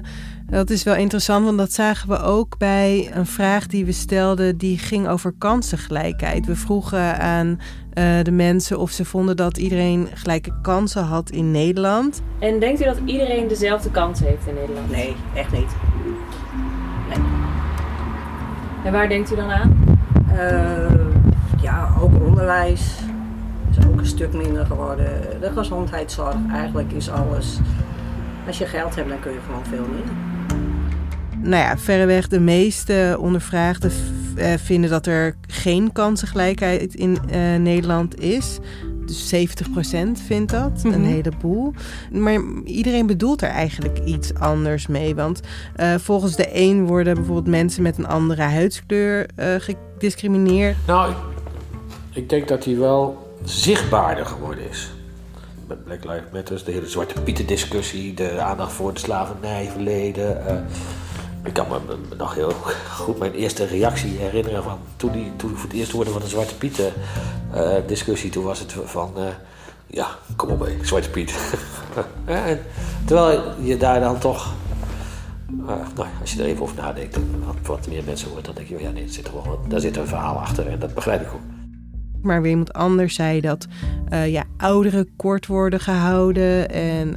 dat 0.50 0.70
is 0.70 0.82
wel 0.82 0.94
interessant, 0.94 1.44
want 1.44 1.58
dat 1.58 1.72
zagen 1.72 2.08
we 2.08 2.22
ook 2.22 2.58
bij 2.58 3.10
een 3.14 3.26
vraag 3.26 3.66
die 3.66 3.84
we 3.84 3.92
stelden, 3.92 4.56
die 4.56 4.78
ging 4.78 5.08
over 5.08 5.34
kansengelijkheid. 5.38 6.46
We 6.46 6.56
vroegen 6.56 7.18
aan 7.18 7.46
uh, 7.94 8.22
de 8.22 8.30
mensen 8.30 8.78
of 8.78 8.90
ze 8.90 9.04
vonden 9.04 9.36
dat 9.36 9.56
iedereen 9.56 10.08
gelijke 10.14 10.52
kansen 10.62 11.04
had 11.04 11.30
in 11.30 11.50
Nederland. 11.50 12.22
En 12.38 12.60
denkt 12.60 12.80
u 12.80 12.84
dat 12.84 12.98
iedereen 13.04 13.48
dezelfde 13.48 13.90
kans 13.90 14.20
heeft 14.20 14.46
in 14.46 14.54
Nederland? 14.54 14.90
Nee, 14.90 15.16
echt 15.34 15.52
niet. 15.52 15.74
Nee. 17.08 17.18
En 18.84 18.92
waar 18.92 19.08
denkt 19.08 19.32
u 19.32 19.36
dan 19.36 19.50
aan? 19.50 19.98
Uh, 20.32 21.62
ja, 21.62 21.94
ook 22.00 22.24
onderwijs 22.26 22.94
is 23.70 23.86
ook 23.86 23.98
een 23.98 24.06
stuk 24.06 24.32
minder 24.32 24.66
geworden. 24.66 25.40
De 25.40 25.50
gezondheidszorg, 25.52 26.36
eigenlijk 26.52 26.92
is 26.92 27.10
alles. 27.10 27.58
Als 28.46 28.58
je 28.58 28.66
geld 28.66 28.94
hebt, 28.94 29.08
dan 29.08 29.20
kun 29.20 29.32
je 29.32 29.38
gewoon 29.46 29.64
veel 29.64 29.86
meer 29.92 30.30
nou 31.42 31.62
ja, 31.62 31.78
verreweg 31.78 32.28
de 32.28 32.40
meeste 32.40 33.16
ondervraagden 33.20 33.92
uh, 34.36 34.52
vinden 34.56 34.90
dat 34.90 35.06
er 35.06 35.36
geen 35.46 35.92
kansengelijkheid 35.92 36.94
in 36.94 37.18
uh, 37.30 37.56
Nederland 37.56 38.20
is. 38.20 38.58
Dus 39.06 39.34
70% 39.34 39.38
vindt 40.26 40.52
dat, 40.52 40.70
mm 40.70 40.92
-hmm. 40.92 40.92
een 40.92 41.04
heleboel. 41.04 41.72
Maar 42.12 42.40
iedereen 42.64 43.06
bedoelt 43.06 43.42
er 43.42 43.48
eigenlijk 43.48 43.98
iets 44.04 44.34
anders 44.34 44.86
mee. 44.86 45.14
Want 45.14 45.40
uh, 45.76 45.94
volgens 45.94 46.36
de 46.36 46.48
een 46.52 46.86
worden 46.86 47.14
bijvoorbeeld 47.14 47.46
mensen 47.46 47.82
met 47.82 47.98
een 47.98 48.06
andere 48.06 48.42
huidskleur 48.42 49.28
gediscrimineerd. 49.36 50.76
Nou, 50.86 51.12
ik 52.12 52.28
denk 52.28 52.48
dat 52.48 52.64
hij 52.64 52.76
wel 52.76 53.28
zichtbaarder 53.44 54.26
geworden 54.26 54.68
is 54.70 54.90
met 55.70 55.84
Black 55.84 56.04
Lives 56.04 56.32
Matter, 56.32 56.64
de 56.64 56.72
hele 56.72 56.88
Zwarte 56.88 57.20
Pieten 57.20 57.46
discussie, 57.46 58.14
de 58.14 58.40
aandacht 58.40 58.72
voor 58.72 58.88
het 58.88 58.98
slavernijverleden. 58.98 60.42
Uh, 60.46 60.52
ik 61.44 61.52
kan 61.52 61.66
me 61.68 61.96
nog 62.16 62.34
heel 62.34 62.52
goed 62.90 63.18
mijn 63.18 63.32
eerste 63.32 63.64
reactie 63.64 64.18
herinneren 64.18 64.62
van 64.62 64.78
toen, 64.96 65.12
die, 65.12 65.32
toen 65.36 65.56
voor 65.56 65.68
het 65.68 65.78
eerst 65.78 65.92
hoorde 65.92 66.10
van 66.10 66.20
de 66.20 66.28
Zwarte 66.28 66.54
Pieten 66.56 66.92
uh, 67.54 67.74
discussie. 67.86 68.30
Toen 68.30 68.44
was 68.44 68.58
het 68.58 68.74
van, 68.84 69.12
uh, 69.16 69.24
ja, 69.86 70.08
kom 70.36 70.50
op 70.50 70.60
mee, 70.60 70.78
Zwarte 70.82 71.10
Piet. 71.10 71.34
ja, 72.26 72.56
terwijl 73.04 73.42
je 73.60 73.76
daar 73.76 74.00
dan 74.00 74.18
toch 74.18 74.52
nou, 75.46 75.80
als 76.20 76.32
je 76.32 76.42
er 76.42 76.48
even 76.48 76.62
over 76.62 76.76
nadenkt 76.76 77.14
en 77.14 77.42
wat, 77.46 77.56
wat 77.62 77.88
meer 77.88 78.04
mensen 78.04 78.30
hoort, 78.30 78.44
dan 78.44 78.54
denk 78.54 78.68
je, 78.68 78.74
oh 78.74 78.80
ja, 78.80 78.90
nee, 78.90 79.08
wel, 79.32 79.60
daar 79.68 79.80
zit 79.80 79.96
een 79.96 80.06
verhaal 80.06 80.36
achter 80.36 80.66
en 80.66 80.78
dat 80.78 80.94
begrijp 80.94 81.20
ik 81.20 81.32
ook. 81.32 81.40
Maar 82.22 82.42
weer 82.42 82.50
iemand 82.50 82.72
anders 82.72 83.14
zei 83.14 83.40
dat 83.40 83.66
ja, 84.26 84.44
ouderen 84.56 85.16
kort 85.16 85.46
worden 85.46 85.80
gehouden. 85.80 86.70
En 86.70 87.16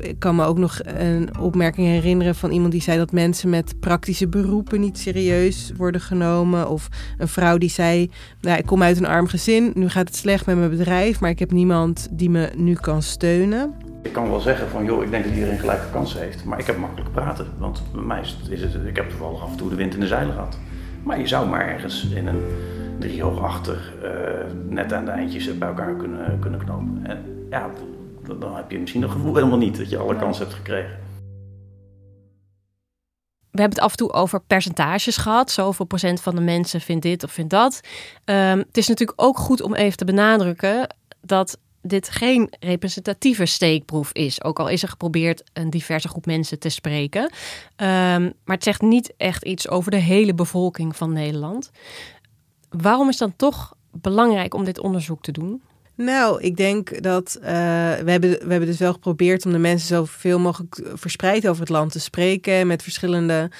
ik 0.00 0.18
kan 0.18 0.36
me 0.36 0.44
ook 0.44 0.58
nog 0.58 0.78
een 0.84 1.38
opmerking 1.38 1.86
herinneren 1.86 2.34
van 2.34 2.50
iemand 2.50 2.72
die 2.72 2.82
zei 2.82 2.98
dat 2.98 3.12
mensen 3.12 3.50
met 3.50 3.80
praktische 3.80 4.28
beroepen 4.28 4.80
niet 4.80 4.98
serieus 4.98 5.72
worden 5.76 6.00
genomen. 6.00 6.68
Of 6.68 6.88
een 7.18 7.28
vrouw 7.28 7.58
die 7.58 7.70
zei: 7.70 8.10
nou, 8.40 8.58
Ik 8.58 8.66
kom 8.66 8.82
uit 8.82 8.98
een 8.98 9.06
arm 9.06 9.26
gezin, 9.26 9.70
nu 9.74 9.88
gaat 9.88 10.08
het 10.08 10.16
slecht 10.16 10.46
met 10.46 10.56
mijn 10.56 10.70
bedrijf, 10.70 11.20
maar 11.20 11.30
ik 11.30 11.38
heb 11.38 11.50
niemand 11.50 12.08
die 12.10 12.30
me 12.30 12.50
nu 12.56 12.74
kan 12.74 13.02
steunen. 13.02 13.74
Ik 14.02 14.12
kan 14.12 14.30
wel 14.30 14.40
zeggen 14.40 14.68
van 14.68 14.84
joh, 14.84 15.02
ik 15.02 15.10
denk 15.10 15.24
dat 15.24 15.34
iedereen 15.34 15.58
gelijke 15.58 15.90
kansen 15.92 16.20
heeft. 16.20 16.44
Maar 16.44 16.58
ik 16.58 16.66
heb 16.66 16.78
makkelijk 16.78 17.12
praten. 17.12 17.46
Want 17.58 17.82
bij 17.92 18.02
mij 18.02 18.20
is 18.20 18.62
het, 18.62 18.74
ik 18.86 18.96
heb 18.96 19.08
toevallig 19.08 19.42
af 19.42 19.50
en 19.50 19.56
toe 19.56 19.68
de 19.68 19.74
wind 19.74 19.94
in 19.94 20.00
de 20.00 20.06
zeilen 20.06 20.34
gehad. 20.34 20.58
Maar 21.02 21.20
je 21.20 21.26
zou 21.26 21.48
maar 21.48 21.68
ergens 21.68 22.08
in 22.14 22.26
een 22.26 22.42
driehoog 22.98 23.42
achter 23.42 23.92
uh, 24.02 24.10
net 24.68 24.92
aan 24.92 25.04
de 25.04 25.10
eindjes 25.10 25.58
bij 25.58 25.68
elkaar 25.68 25.94
kunnen, 25.94 26.38
kunnen 26.38 26.64
knopen. 26.64 27.00
En 27.02 27.18
ja, 27.50 27.70
dan 28.36 28.56
heb 28.56 28.70
je 28.70 28.78
misschien 28.78 29.02
het 29.02 29.10
gevoel 29.10 29.34
helemaal 29.34 29.58
niet 29.58 29.76
dat 29.76 29.90
je 29.90 29.98
alle 29.98 30.16
kansen 30.16 30.44
hebt 30.44 30.56
gekregen. 30.56 31.06
We 33.50 33.64
hebben 33.64 33.78
het 33.78 33.86
af 33.86 33.90
en 33.90 33.96
toe 33.96 34.12
over 34.12 34.40
percentages 34.40 35.16
gehad. 35.16 35.50
Zoveel 35.50 35.84
procent 35.84 36.20
van 36.20 36.34
de 36.34 36.40
mensen 36.40 36.80
vindt 36.80 37.02
dit 37.02 37.24
of 37.24 37.32
vindt 37.32 37.50
dat. 37.50 37.80
Um, 38.24 38.58
het 38.58 38.76
is 38.76 38.88
natuurlijk 38.88 39.22
ook 39.22 39.38
goed 39.38 39.62
om 39.62 39.74
even 39.74 39.96
te 39.96 40.04
benadrukken 40.04 40.94
dat 41.20 41.58
dit 41.82 42.10
geen 42.10 42.52
representatieve 42.60 43.46
steekproef 43.46 44.12
is. 44.12 44.44
Ook 44.44 44.58
al 44.58 44.68
is 44.68 44.82
er 44.82 44.88
geprobeerd 44.88 45.50
een 45.52 45.70
diverse 45.70 46.08
groep 46.08 46.26
mensen 46.26 46.58
te 46.58 46.68
spreken. 46.68 47.22
Um, 47.22 48.32
maar 48.44 48.56
het 48.56 48.64
zegt 48.64 48.80
niet 48.80 49.14
echt 49.16 49.44
iets 49.44 49.68
over 49.68 49.90
de 49.90 49.96
hele 49.96 50.34
bevolking 50.34 50.96
van 50.96 51.12
Nederland. 51.12 51.70
Waarom 52.68 53.08
is 53.08 53.16
dan 53.16 53.36
toch 53.36 53.74
belangrijk 53.90 54.54
om 54.54 54.64
dit 54.64 54.78
onderzoek 54.78 55.22
te 55.22 55.32
doen? 55.32 55.62
Nou, 55.98 56.40
ik 56.40 56.56
denk 56.56 57.02
dat 57.02 57.36
uh, 57.40 57.44
we, 57.44 58.10
hebben, 58.10 58.30
we 58.30 58.48
hebben 58.48 58.66
dus 58.66 58.78
wel 58.78 58.92
geprobeerd 58.92 59.46
om 59.46 59.52
de 59.52 59.58
mensen 59.58 59.88
zoveel 59.88 60.38
mogelijk 60.38 60.80
verspreid 60.94 61.48
over 61.48 61.60
het 61.60 61.70
land 61.70 61.92
te 61.92 62.00
spreken. 62.00 62.66
Met 62.66 62.82
verschillende 62.82 63.50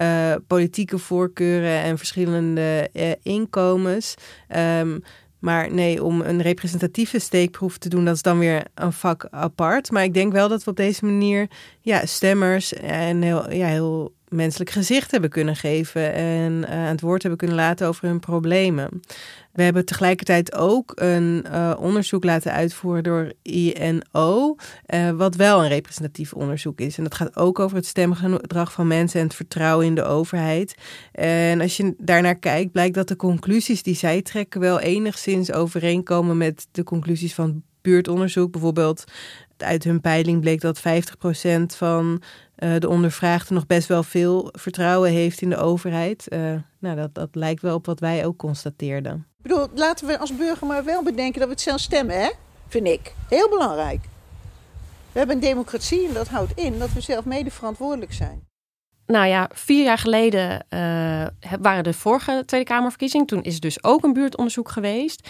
uh, 0.00 0.34
politieke 0.46 0.98
voorkeuren 0.98 1.82
en 1.82 1.98
verschillende 1.98 2.90
uh, 2.92 3.12
inkomens. 3.22 4.14
Um, 4.56 5.02
maar 5.38 5.72
nee, 5.72 6.04
om 6.04 6.20
een 6.20 6.42
representatieve 6.42 7.18
steekproef 7.18 7.78
te 7.78 7.88
doen, 7.88 8.04
dat 8.04 8.14
is 8.14 8.22
dan 8.22 8.38
weer 8.38 8.64
een 8.74 8.92
vak 8.92 9.26
apart. 9.30 9.90
Maar 9.90 10.04
ik 10.04 10.14
denk 10.14 10.32
wel 10.32 10.48
dat 10.48 10.64
we 10.64 10.70
op 10.70 10.76
deze 10.76 11.04
manier 11.04 11.48
ja, 11.80 12.06
stemmers 12.06 12.72
en 12.72 13.22
heel, 13.22 13.52
ja, 13.52 13.66
heel 13.66 14.14
menselijk 14.34 14.70
gezicht 14.70 15.10
hebben 15.10 15.30
kunnen 15.30 15.56
geven 15.56 16.12
en 16.12 16.52
uh, 16.52 16.70
aan 16.70 16.84
het 16.84 17.00
woord 17.00 17.20
hebben 17.20 17.38
kunnen 17.38 17.56
laten 17.56 17.86
over 17.86 18.08
hun 18.08 18.20
problemen. 18.20 19.02
We 19.52 19.62
hebben 19.62 19.84
tegelijkertijd 19.84 20.54
ook 20.54 20.92
een 20.94 21.46
uh, 21.52 21.74
onderzoek 21.78 22.24
laten 22.24 22.52
uitvoeren 22.52 23.02
door 23.02 23.32
INO, 23.42 24.56
eh, 24.86 25.10
wat 25.10 25.34
wel 25.34 25.62
een 25.62 25.68
representatief 25.68 26.32
onderzoek 26.32 26.80
is. 26.80 26.98
En 26.98 27.04
dat 27.04 27.14
gaat 27.14 27.36
ook 27.36 27.58
over 27.58 27.76
het 27.76 27.86
stemgedrag 27.86 28.72
van 28.72 28.86
mensen 28.86 29.20
en 29.20 29.26
het 29.26 29.36
vertrouwen 29.36 29.86
in 29.86 29.94
de 29.94 30.04
overheid. 30.04 30.74
En 31.12 31.60
als 31.60 31.76
je 31.76 31.94
daarnaar 31.98 32.38
kijkt, 32.38 32.72
blijkt 32.72 32.94
dat 32.94 33.08
de 33.08 33.16
conclusies 33.16 33.82
die 33.82 33.94
zij 33.96 34.22
trekken 34.22 34.60
wel 34.60 34.80
enigszins 34.80 35.52
overeenkomen 35.52 36.36
met 36.36 36.66
de 36.70 36.84
conclusies 36.84 37.34
van 37.34 37.62
buurtonderzoek. 37.84 38.52
Bijvoorbeeld 38.52 39.04
uit 39.56 39.84
hun 39.84 40.00
peiling 40.00 40.40
bleek 40.40 40.60
dat 40.60 40.78
50% 40.78 40.82
van 41.76 42.22
uh, 42.58 42.74
de 42.78 42.88
ondervraagde 42.88 43.54
nog 43.54 43.66
best 43.66 43.88
wel 43.88 44.02
veel 44.02 44.48
vertrouwen 44.52 45.10
heeft 45.10 45.40
in 45.40 45.50
de 45.50 45.56
overheid. 45.56 46.26
Uh, 46.28 46.54
nou, 46.78 46.96
dat, 46.96 47.14
dat 47.14 47.28
lijkt 47.32 47.62
wel 47.62 47.74
op 47.74 47.86
wat 47.86 48.00
wij 48.00 48.26
ook 48.26 48.36
constateerden. 48.36 49.26
Ik 49.36 49.42
bedoel, 49.42 49.68
laten 49.74 50.06
we 50.06 50.18
als 50.18 50.36
burger 50.36 50.66
maar 50.66 50.84
wel 50.84 51.02
bedenken 51.02 51.38
dat 51.38 51.48
we 51.48 51.54
het 51.54 51.62
zelf 51.62 51.80
stemmen, 51.80 52.20
hè? 52.20 52.30
Vind 52.68 52.86
ik. 52.86 53.14
Heel 53.28 53.48
belangrijk. 53.48 54.00
We 55.12 55.18
hebben 55.18 55.36
een 55.36 55.42
democratie 55.42 56.08
en 56.08 56.14
dat 56.14 56.28
houdt 56.28 56.52
in 56.54 56.78
dat 56.78 56.92
we 56.92 57.00
zelf 57.00 57.24
mede 57.24 57.50
verantwoordelijk 57.50 58.12
zijn. 58.12 58.46
Nou 59.06 59.26
ja, 59.26 59.50
vier 59.52 59.84
jaar 59.84 59.98
geleden 59.98 60.66
uh, 60.70 61.26
waren 61.60 61.84
de 61.84 61.92
vorige 61.92 62.42
Tweede 62.46 62.66
Kamerverkiezingen. 62.66 63.26
Toen 63.26 63.42
is 63.42 63.60
dus 63.60 63.84
ook 63.84 64.04
een 64.04 64.12
buurtonderzoek 64.12 64.70
geweest 64.70 65.28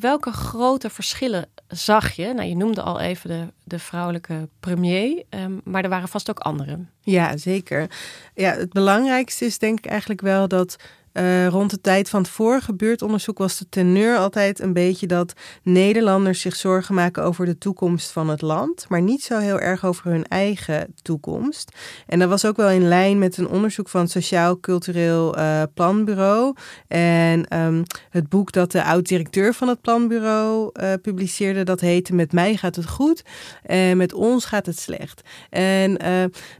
welke 0.00 0.32
grote 0.32 0.90
verschillen 0.90 1.48
zag 1.68 2.12
je? 2.12 2.32
Nou, 2.34 2.48
je 2.48 2.56
noemde 2.56 2.82
al 2.82 3.00
even 3.00 3.30
de, 3.30 3.46
de 3.64 3.78
vrouwelijke 3.78 4.48
premier, 4.60 5.24
um, 5.30 5.60
maar 5.64 5.82
er 5.82 5.88
waren 5.88 6.08
vast 6.08 6.30
ook 6.30 6.38
andere. 6.38 6.78
Ja, 7.00 7.36
zeker. 7.36 7.90
Ja, 8.34 8.52
het 8.52 8.72
belangrijkste 8.72 9.44
is 9.44 9.58
denk 9.58 9.78
ik 9.78 9.86
eigenlijk 9.86 10.20
wel 10.20 10.48
dat 10.48 10.76
uh, 11.12 11.46
rond 11.46 11.70
de 11.70 11.80
tijd 11.80 12.08
van 12.08 12.20
het 12.20 12.30
vorige 12.30 12.74
buurtonderzoek 12.74 13.38
was 13.38 13.58
de 13.58 13.68
teneur 13.68 14.16
altijd 14.16 14.60
een 14.60 14.72
beetje 14.72 15.06
dat 15.06 15.32
Nederlanders 15.62 16.40
zich 16.40 16.56
zorgen 16.56 16.94
maken 16.94 17.24
over 17.24 17.46
de 17.46 17.58
toekomst 17.58 18.10
van 18.10 18.28
het 18.28 18.42
land, 18.42 18.86
maar 18.88 19.02
niet 19.02 19.22
zo 19.22 19.38
heel 19.38 19.60
erg 19.60 19.84
over 19.84 20.10
hun 20.10 20.26
eigen 20.26 20.94
toekomst. 21.02 21.76
En 22.06 22.18
dat 22.18 22.28
was 22.28 22.44
ook 22.44 22.56
wel 22.56 22.70
in 22.70 22.88
lijn 22.88 23.18
met 23.18 23.36
een 23.36 23.48
onderzoek 23.48 23.88
van 23.88 24.00
het 24.00 24.10
Sociaal 24.10 24.60
Cultureel 24.60 25.38
uh, 25.38 25.62
Planbureau. 25.74 26.54
En 26.88 27.58
um, 27.58 27.82
het 28.10 28.28
boek 28.28 28.52
dat 28.52 28.72
de 28.72 28.84
oud-directeur 28.84 29.54
van 29.54 29.68
het 29.68 29.80
planbureau 29.80 30.70
uh, 30.72 30.92
publiceerde, 31.02 31.62
dat 31.62 31.80
heette 31.80 32.14
Met 32.14 32.32
mij 32.32 32.56
gaat 32.56 32.76
het 32.76 32.88
goed 32.88 33.22
en 33.62 33.96
met 33.96 34.12
ons 34.12 34.44
gaat 34.44 34.66
het 34.66 34.78
slecht. 34.78 35.22
En 35.50 35.92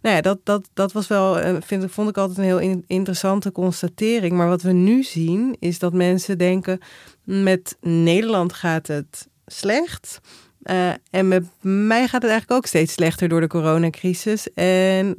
nou 0.03 0.17
ja, 0.17 0.21
dat, 0.21 0.39
dat, 0.45 0.69
dat 0.75 0.93
was 0.93 1.07
wel, 1.07 1.39
vind, 1.61 1.91
vond 1.91 2.09
ik 2.09 2.17
altijd 2.17 2.39
een 2.39 2.45
heel 2.45 2.59
in, 2.59 2.85
interessante 2.87 3.53
constatering. 3.53 4.37
Maar 4.43 4.51
wat 4.51 4.63
we 4.63 4.73
nu 4.73 5.03
zien 5.03 5.57
is 5.59 5.79
dat 5.79 5.93
mensen 5.93 6.39
denken: 6.39 6.81
met 7.25 7.77
Nederland 7.81 8.53
gaat 8.53 8.87
het 8.87 9.29
slecht. 9.47 10.21
Uh, 10.63 10.91
en 11.11 11.29
met 11.29 11.45
mij 11.61 12.09
gaat 12.09 12.23
het 12.23 12.31
eigenlijk 12.31 12.61
ook 12.61 12.67
steeds 12.67 12.93
slechter 12.93 13.29
door 13.29 13.41
de 13.41 13.47
coronacrisis. 13.47 14.53
En 14.53 15.07
uh, 15.07 15.15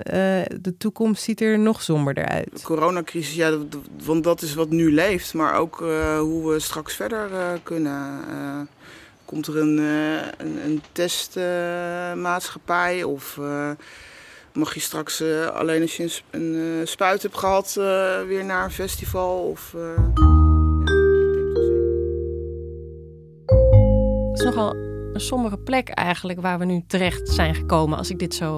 de 0.62 0.76
toekomst 0.78 1.24
ziet 1.24 1.42
er 1.42 1.60
nog 1.60 1.82
somberder 1.82 2.26
uit. 2.26 2.50
De 2.54 2.62
coronacrisis, 2.62 3.36
ja, 3.36 3.58
want 4.04 4.24
dat 4.24 4.42
is 4.42 4.54
wat 4.54 4.70
nu 4.70 4.94
leeft. 4.94 5.34
Maar 5.34 5.56
ook 5.56 5.82
uh, 5.82 6.20
hoe 6.20 6.52
we 6.52 6.60
straks 6.60 6.96
verder 6.96 7.30
kunnen. 7.64 8.20
komt 9.26 9.48
er 9.48 9.58
een, 9.58 9.78
een, 10.38 10.66
een 10.66 10.82
testmaatschappij 10.92 13.04
of 13.04 13.40
mag 14.54 14.74
je 14.74 14.80
straks 14.80 15.22
uh, 15.22 15.48
alleen 15.48 15.82
als 15.82 15.98
je 15.98 16.22
een, 16.30 16.54
uh, 16.54 16.86
spuit 16.86 17.22
hebt 17.22 17.38
gehad 17.38 17.76
uh, 17.80 18.22
weer 18.28 18.46
naar 18.46 18.64
een 18.64 18.72
festival? 18.72 19.50
Of, 19.50 19.76
Het 24.32 24.40
is 24.40 24.46
nogal 24.46 24.76
een 25.14 25.22
sombere 25.22 25.58
plek 25.58 25.90
eigenlijk 25.90 26.42
waar 26.42 26.60
we 26.60 26.66
nu 26.66 26.84
terecht 26.88 27.30
zijn 27.30 27.56
gekomen 27.56 27.98
als 27.98 28.10
ik 28.10 28.20
dit 28.20 28.36
zo 28.36 28.58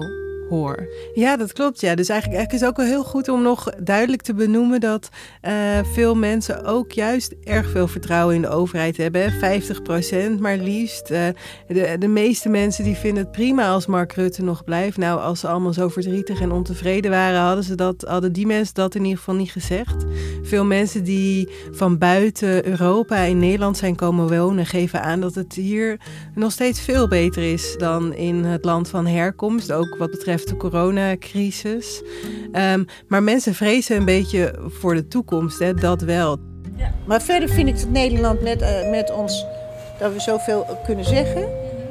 hoor. 0.49 0.87
Ja, 1.13 1.37
dat 1.37 1.53
klopt. 1.53 1.81
Ja. 1.81 1.95
Dus 1.95 2.09
eigenlijk, 2.09 2.51
is 2.51 2.59
het 2.59 2.69
ook 2.69 2.77
wel 2.77 2.85
heel 2.85 3.03
goed 3.03 3.29
om 3.29 3.41
nog 3.41 3.69
duidelijk 3.83 4.21
te 4.21 4.33
benoemen 4.33 4.79
dat 4.79 5.09
uh, 5.41 5.51
veel 5.93 6.15
mensen 6.15 6.63
ook 6.63 6.91
juist 6.91 7.35
erg 7.43 7.69
veel 7.69 7.87
vertrouwen 7.87 8.35
in 8.35 8.41
de 8.41 8.49
overheid 8.49 8.97
hebben. 8.97 9.31
50 9.31 9.81
procent 9.81 10.39
maar 10.39 10.57
liefst. 10.57 11.11
Uh, 11.11 11.27
de, 11.67 11.95
de 11.99 12.07
meeste 12.07 12.49
mensen 12.49 12.83
die 12.83 12.95
vinden 12.95 13.23
het 13.23 13.31
prima 13.31 13.69
als 13.69 13.85
Mark 13.85 14.13
Rutte 14.13 14.43
nog 14.43 14.63
blijft. 14.63 14.97
Nou, 14.97 15.19
als 15.19 15.39
ze 15.39 15.47
allemaal 15.47 15.73
zo 15.73 15.89
verdrietig 15.89 16.41
en 16.41 16.51
ontevreden 16.51 17.11
waren, 17.11 17.39
hadden, 17.39 17.63
ze 17.63 17.75
dat, 17.75 18.05
hadden 18.07 18.33
die 18.33 18.47
mensen 18.47 18.73
dat 18.73 18.95
in 18.95 19.03
ieder 19.03 19.17
geval 19.17 19.35
niet 19.35 19.51
gezegd. 19.51 20.05
Veel 20.43 20.65
mensen 20.65 21.03
die 21.03 21.49
van 21.71 21.97
buiten 21.97 22.67
Europa 22.67 23.17
in 23.17 23.37
Nederland 23.37 23.77
zijn 23.77 23.95
komen 23.95 24.37
wonen, 24.37 24.65
geven 24.65 25.01
aan 25.01 25.21
dat 25.21 25.35
het 25.35 25.53
hier 25.53 25.99
nog 26.35 26.51
steeds 26.51 26.81
veel 26.81 27.07
beter 27.07 27.51
is 27.51 27.75
dan 27.77 28.13
in 28.13 28.43
het 28.43 28.65
land 28.65 28.89
van 28.89 29.07
herkomst. 29.07 29.71
Ook 29.71 29.95
wat 29.97 30.11
betreft 30.11 30.34
de 30.43 30.57
coronacrisis. 30.57 32.01
Um, 32.53 32.85
maar 33.07 33.23
mensen 33.23 33.53
vrezen 33.53 33.95
een 33.95 34.05
beetje 34.05 34.55
voor 34.67 34.95
de 34.95 35.07
toekomst, 35.07 35.59
hè, 35.59 35.73
dat 35.73 36.01
wel. 36.01 36.37
Ja. 36.77 36.93
Maar 37.05 37.21
verder 37.21 37.49
vind 37.49 37.67
ik 37.67 37.75
het 37.75 37.91
Nederland 37.91 38.41
met, 38.41 38.61
uh, 38.61 38.89
met 38.89 39.11
ons, 39.11 39.45
dat 39.99 40.13
we 40.13 40.19
zoveel 40.19 40.79
kunnen 40.85 41.05
zeggen. 41.05 41.49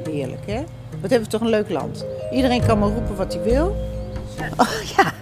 Heerlijk, 0.09 0.45
hè? 0.45 0.63
Wat 1.01 1.09
hebben 1.09 1.23
we 1.23 1.27
toch 1.27 1.41
een 1.41 1.49
leuk 1.49 1.69
land. 1.69 2.05
Iedereen 2.31 2.65
kan 2.65 2.79
maar 2.79 2.89
roepen 2.89 3.15
wat 3.15 3.33
hij 3.33 3.43
wil. 3.43 3.75
Ja. 4.37 4.49
Oh, 4.57 4.81
ja. 4.97 5.13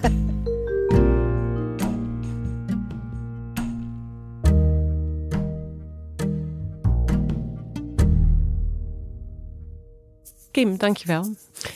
Kim, 10.51 10.77
dankjewel. 10.77 11.35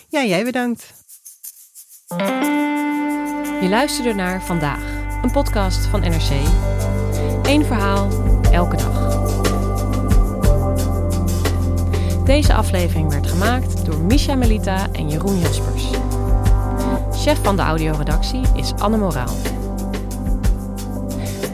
Ja, 0.09 0.23
jij 0.23 0.43
bedankt. 0.43 0.96
Je 3.61 3.67
luisterde 3.69 4.13
naar 4.13 4.41
Vandaag, 4.41 4.81
een 5.21 5.31
podcast 5.31 5.85
van 5.85 5.99
NRC. 5.99 6.29
Eén 7.43 7.65
verhaal, 7.65 8.07
elke 8.51 8.75
dag. 8.75 9.25
Deze 12.23 12.53
aflevering 12.53 13.09
werd 13.09 13.27
gemaakt 13.27 13.85
door 13.85 13.97
Misha 13.97 14.35
Melita 14.35 14.87
en 14.91 15.09
Jeroen 15.09 15.39
Jaspers. 15.39 15.89
Chef 17.11 17.43
van 17.43 17.55
de 17.55 17.61
audioredactie 17.61 18.41
is 18.55 18.73
Anne 18.73 18.97
Moraal. 18.97 19.35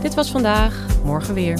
Dit 0.02 0.14
was 0.14 0.32
vandaag, 0.32 0.86
morgen 1.04 1.34
weer. 1.34 1.60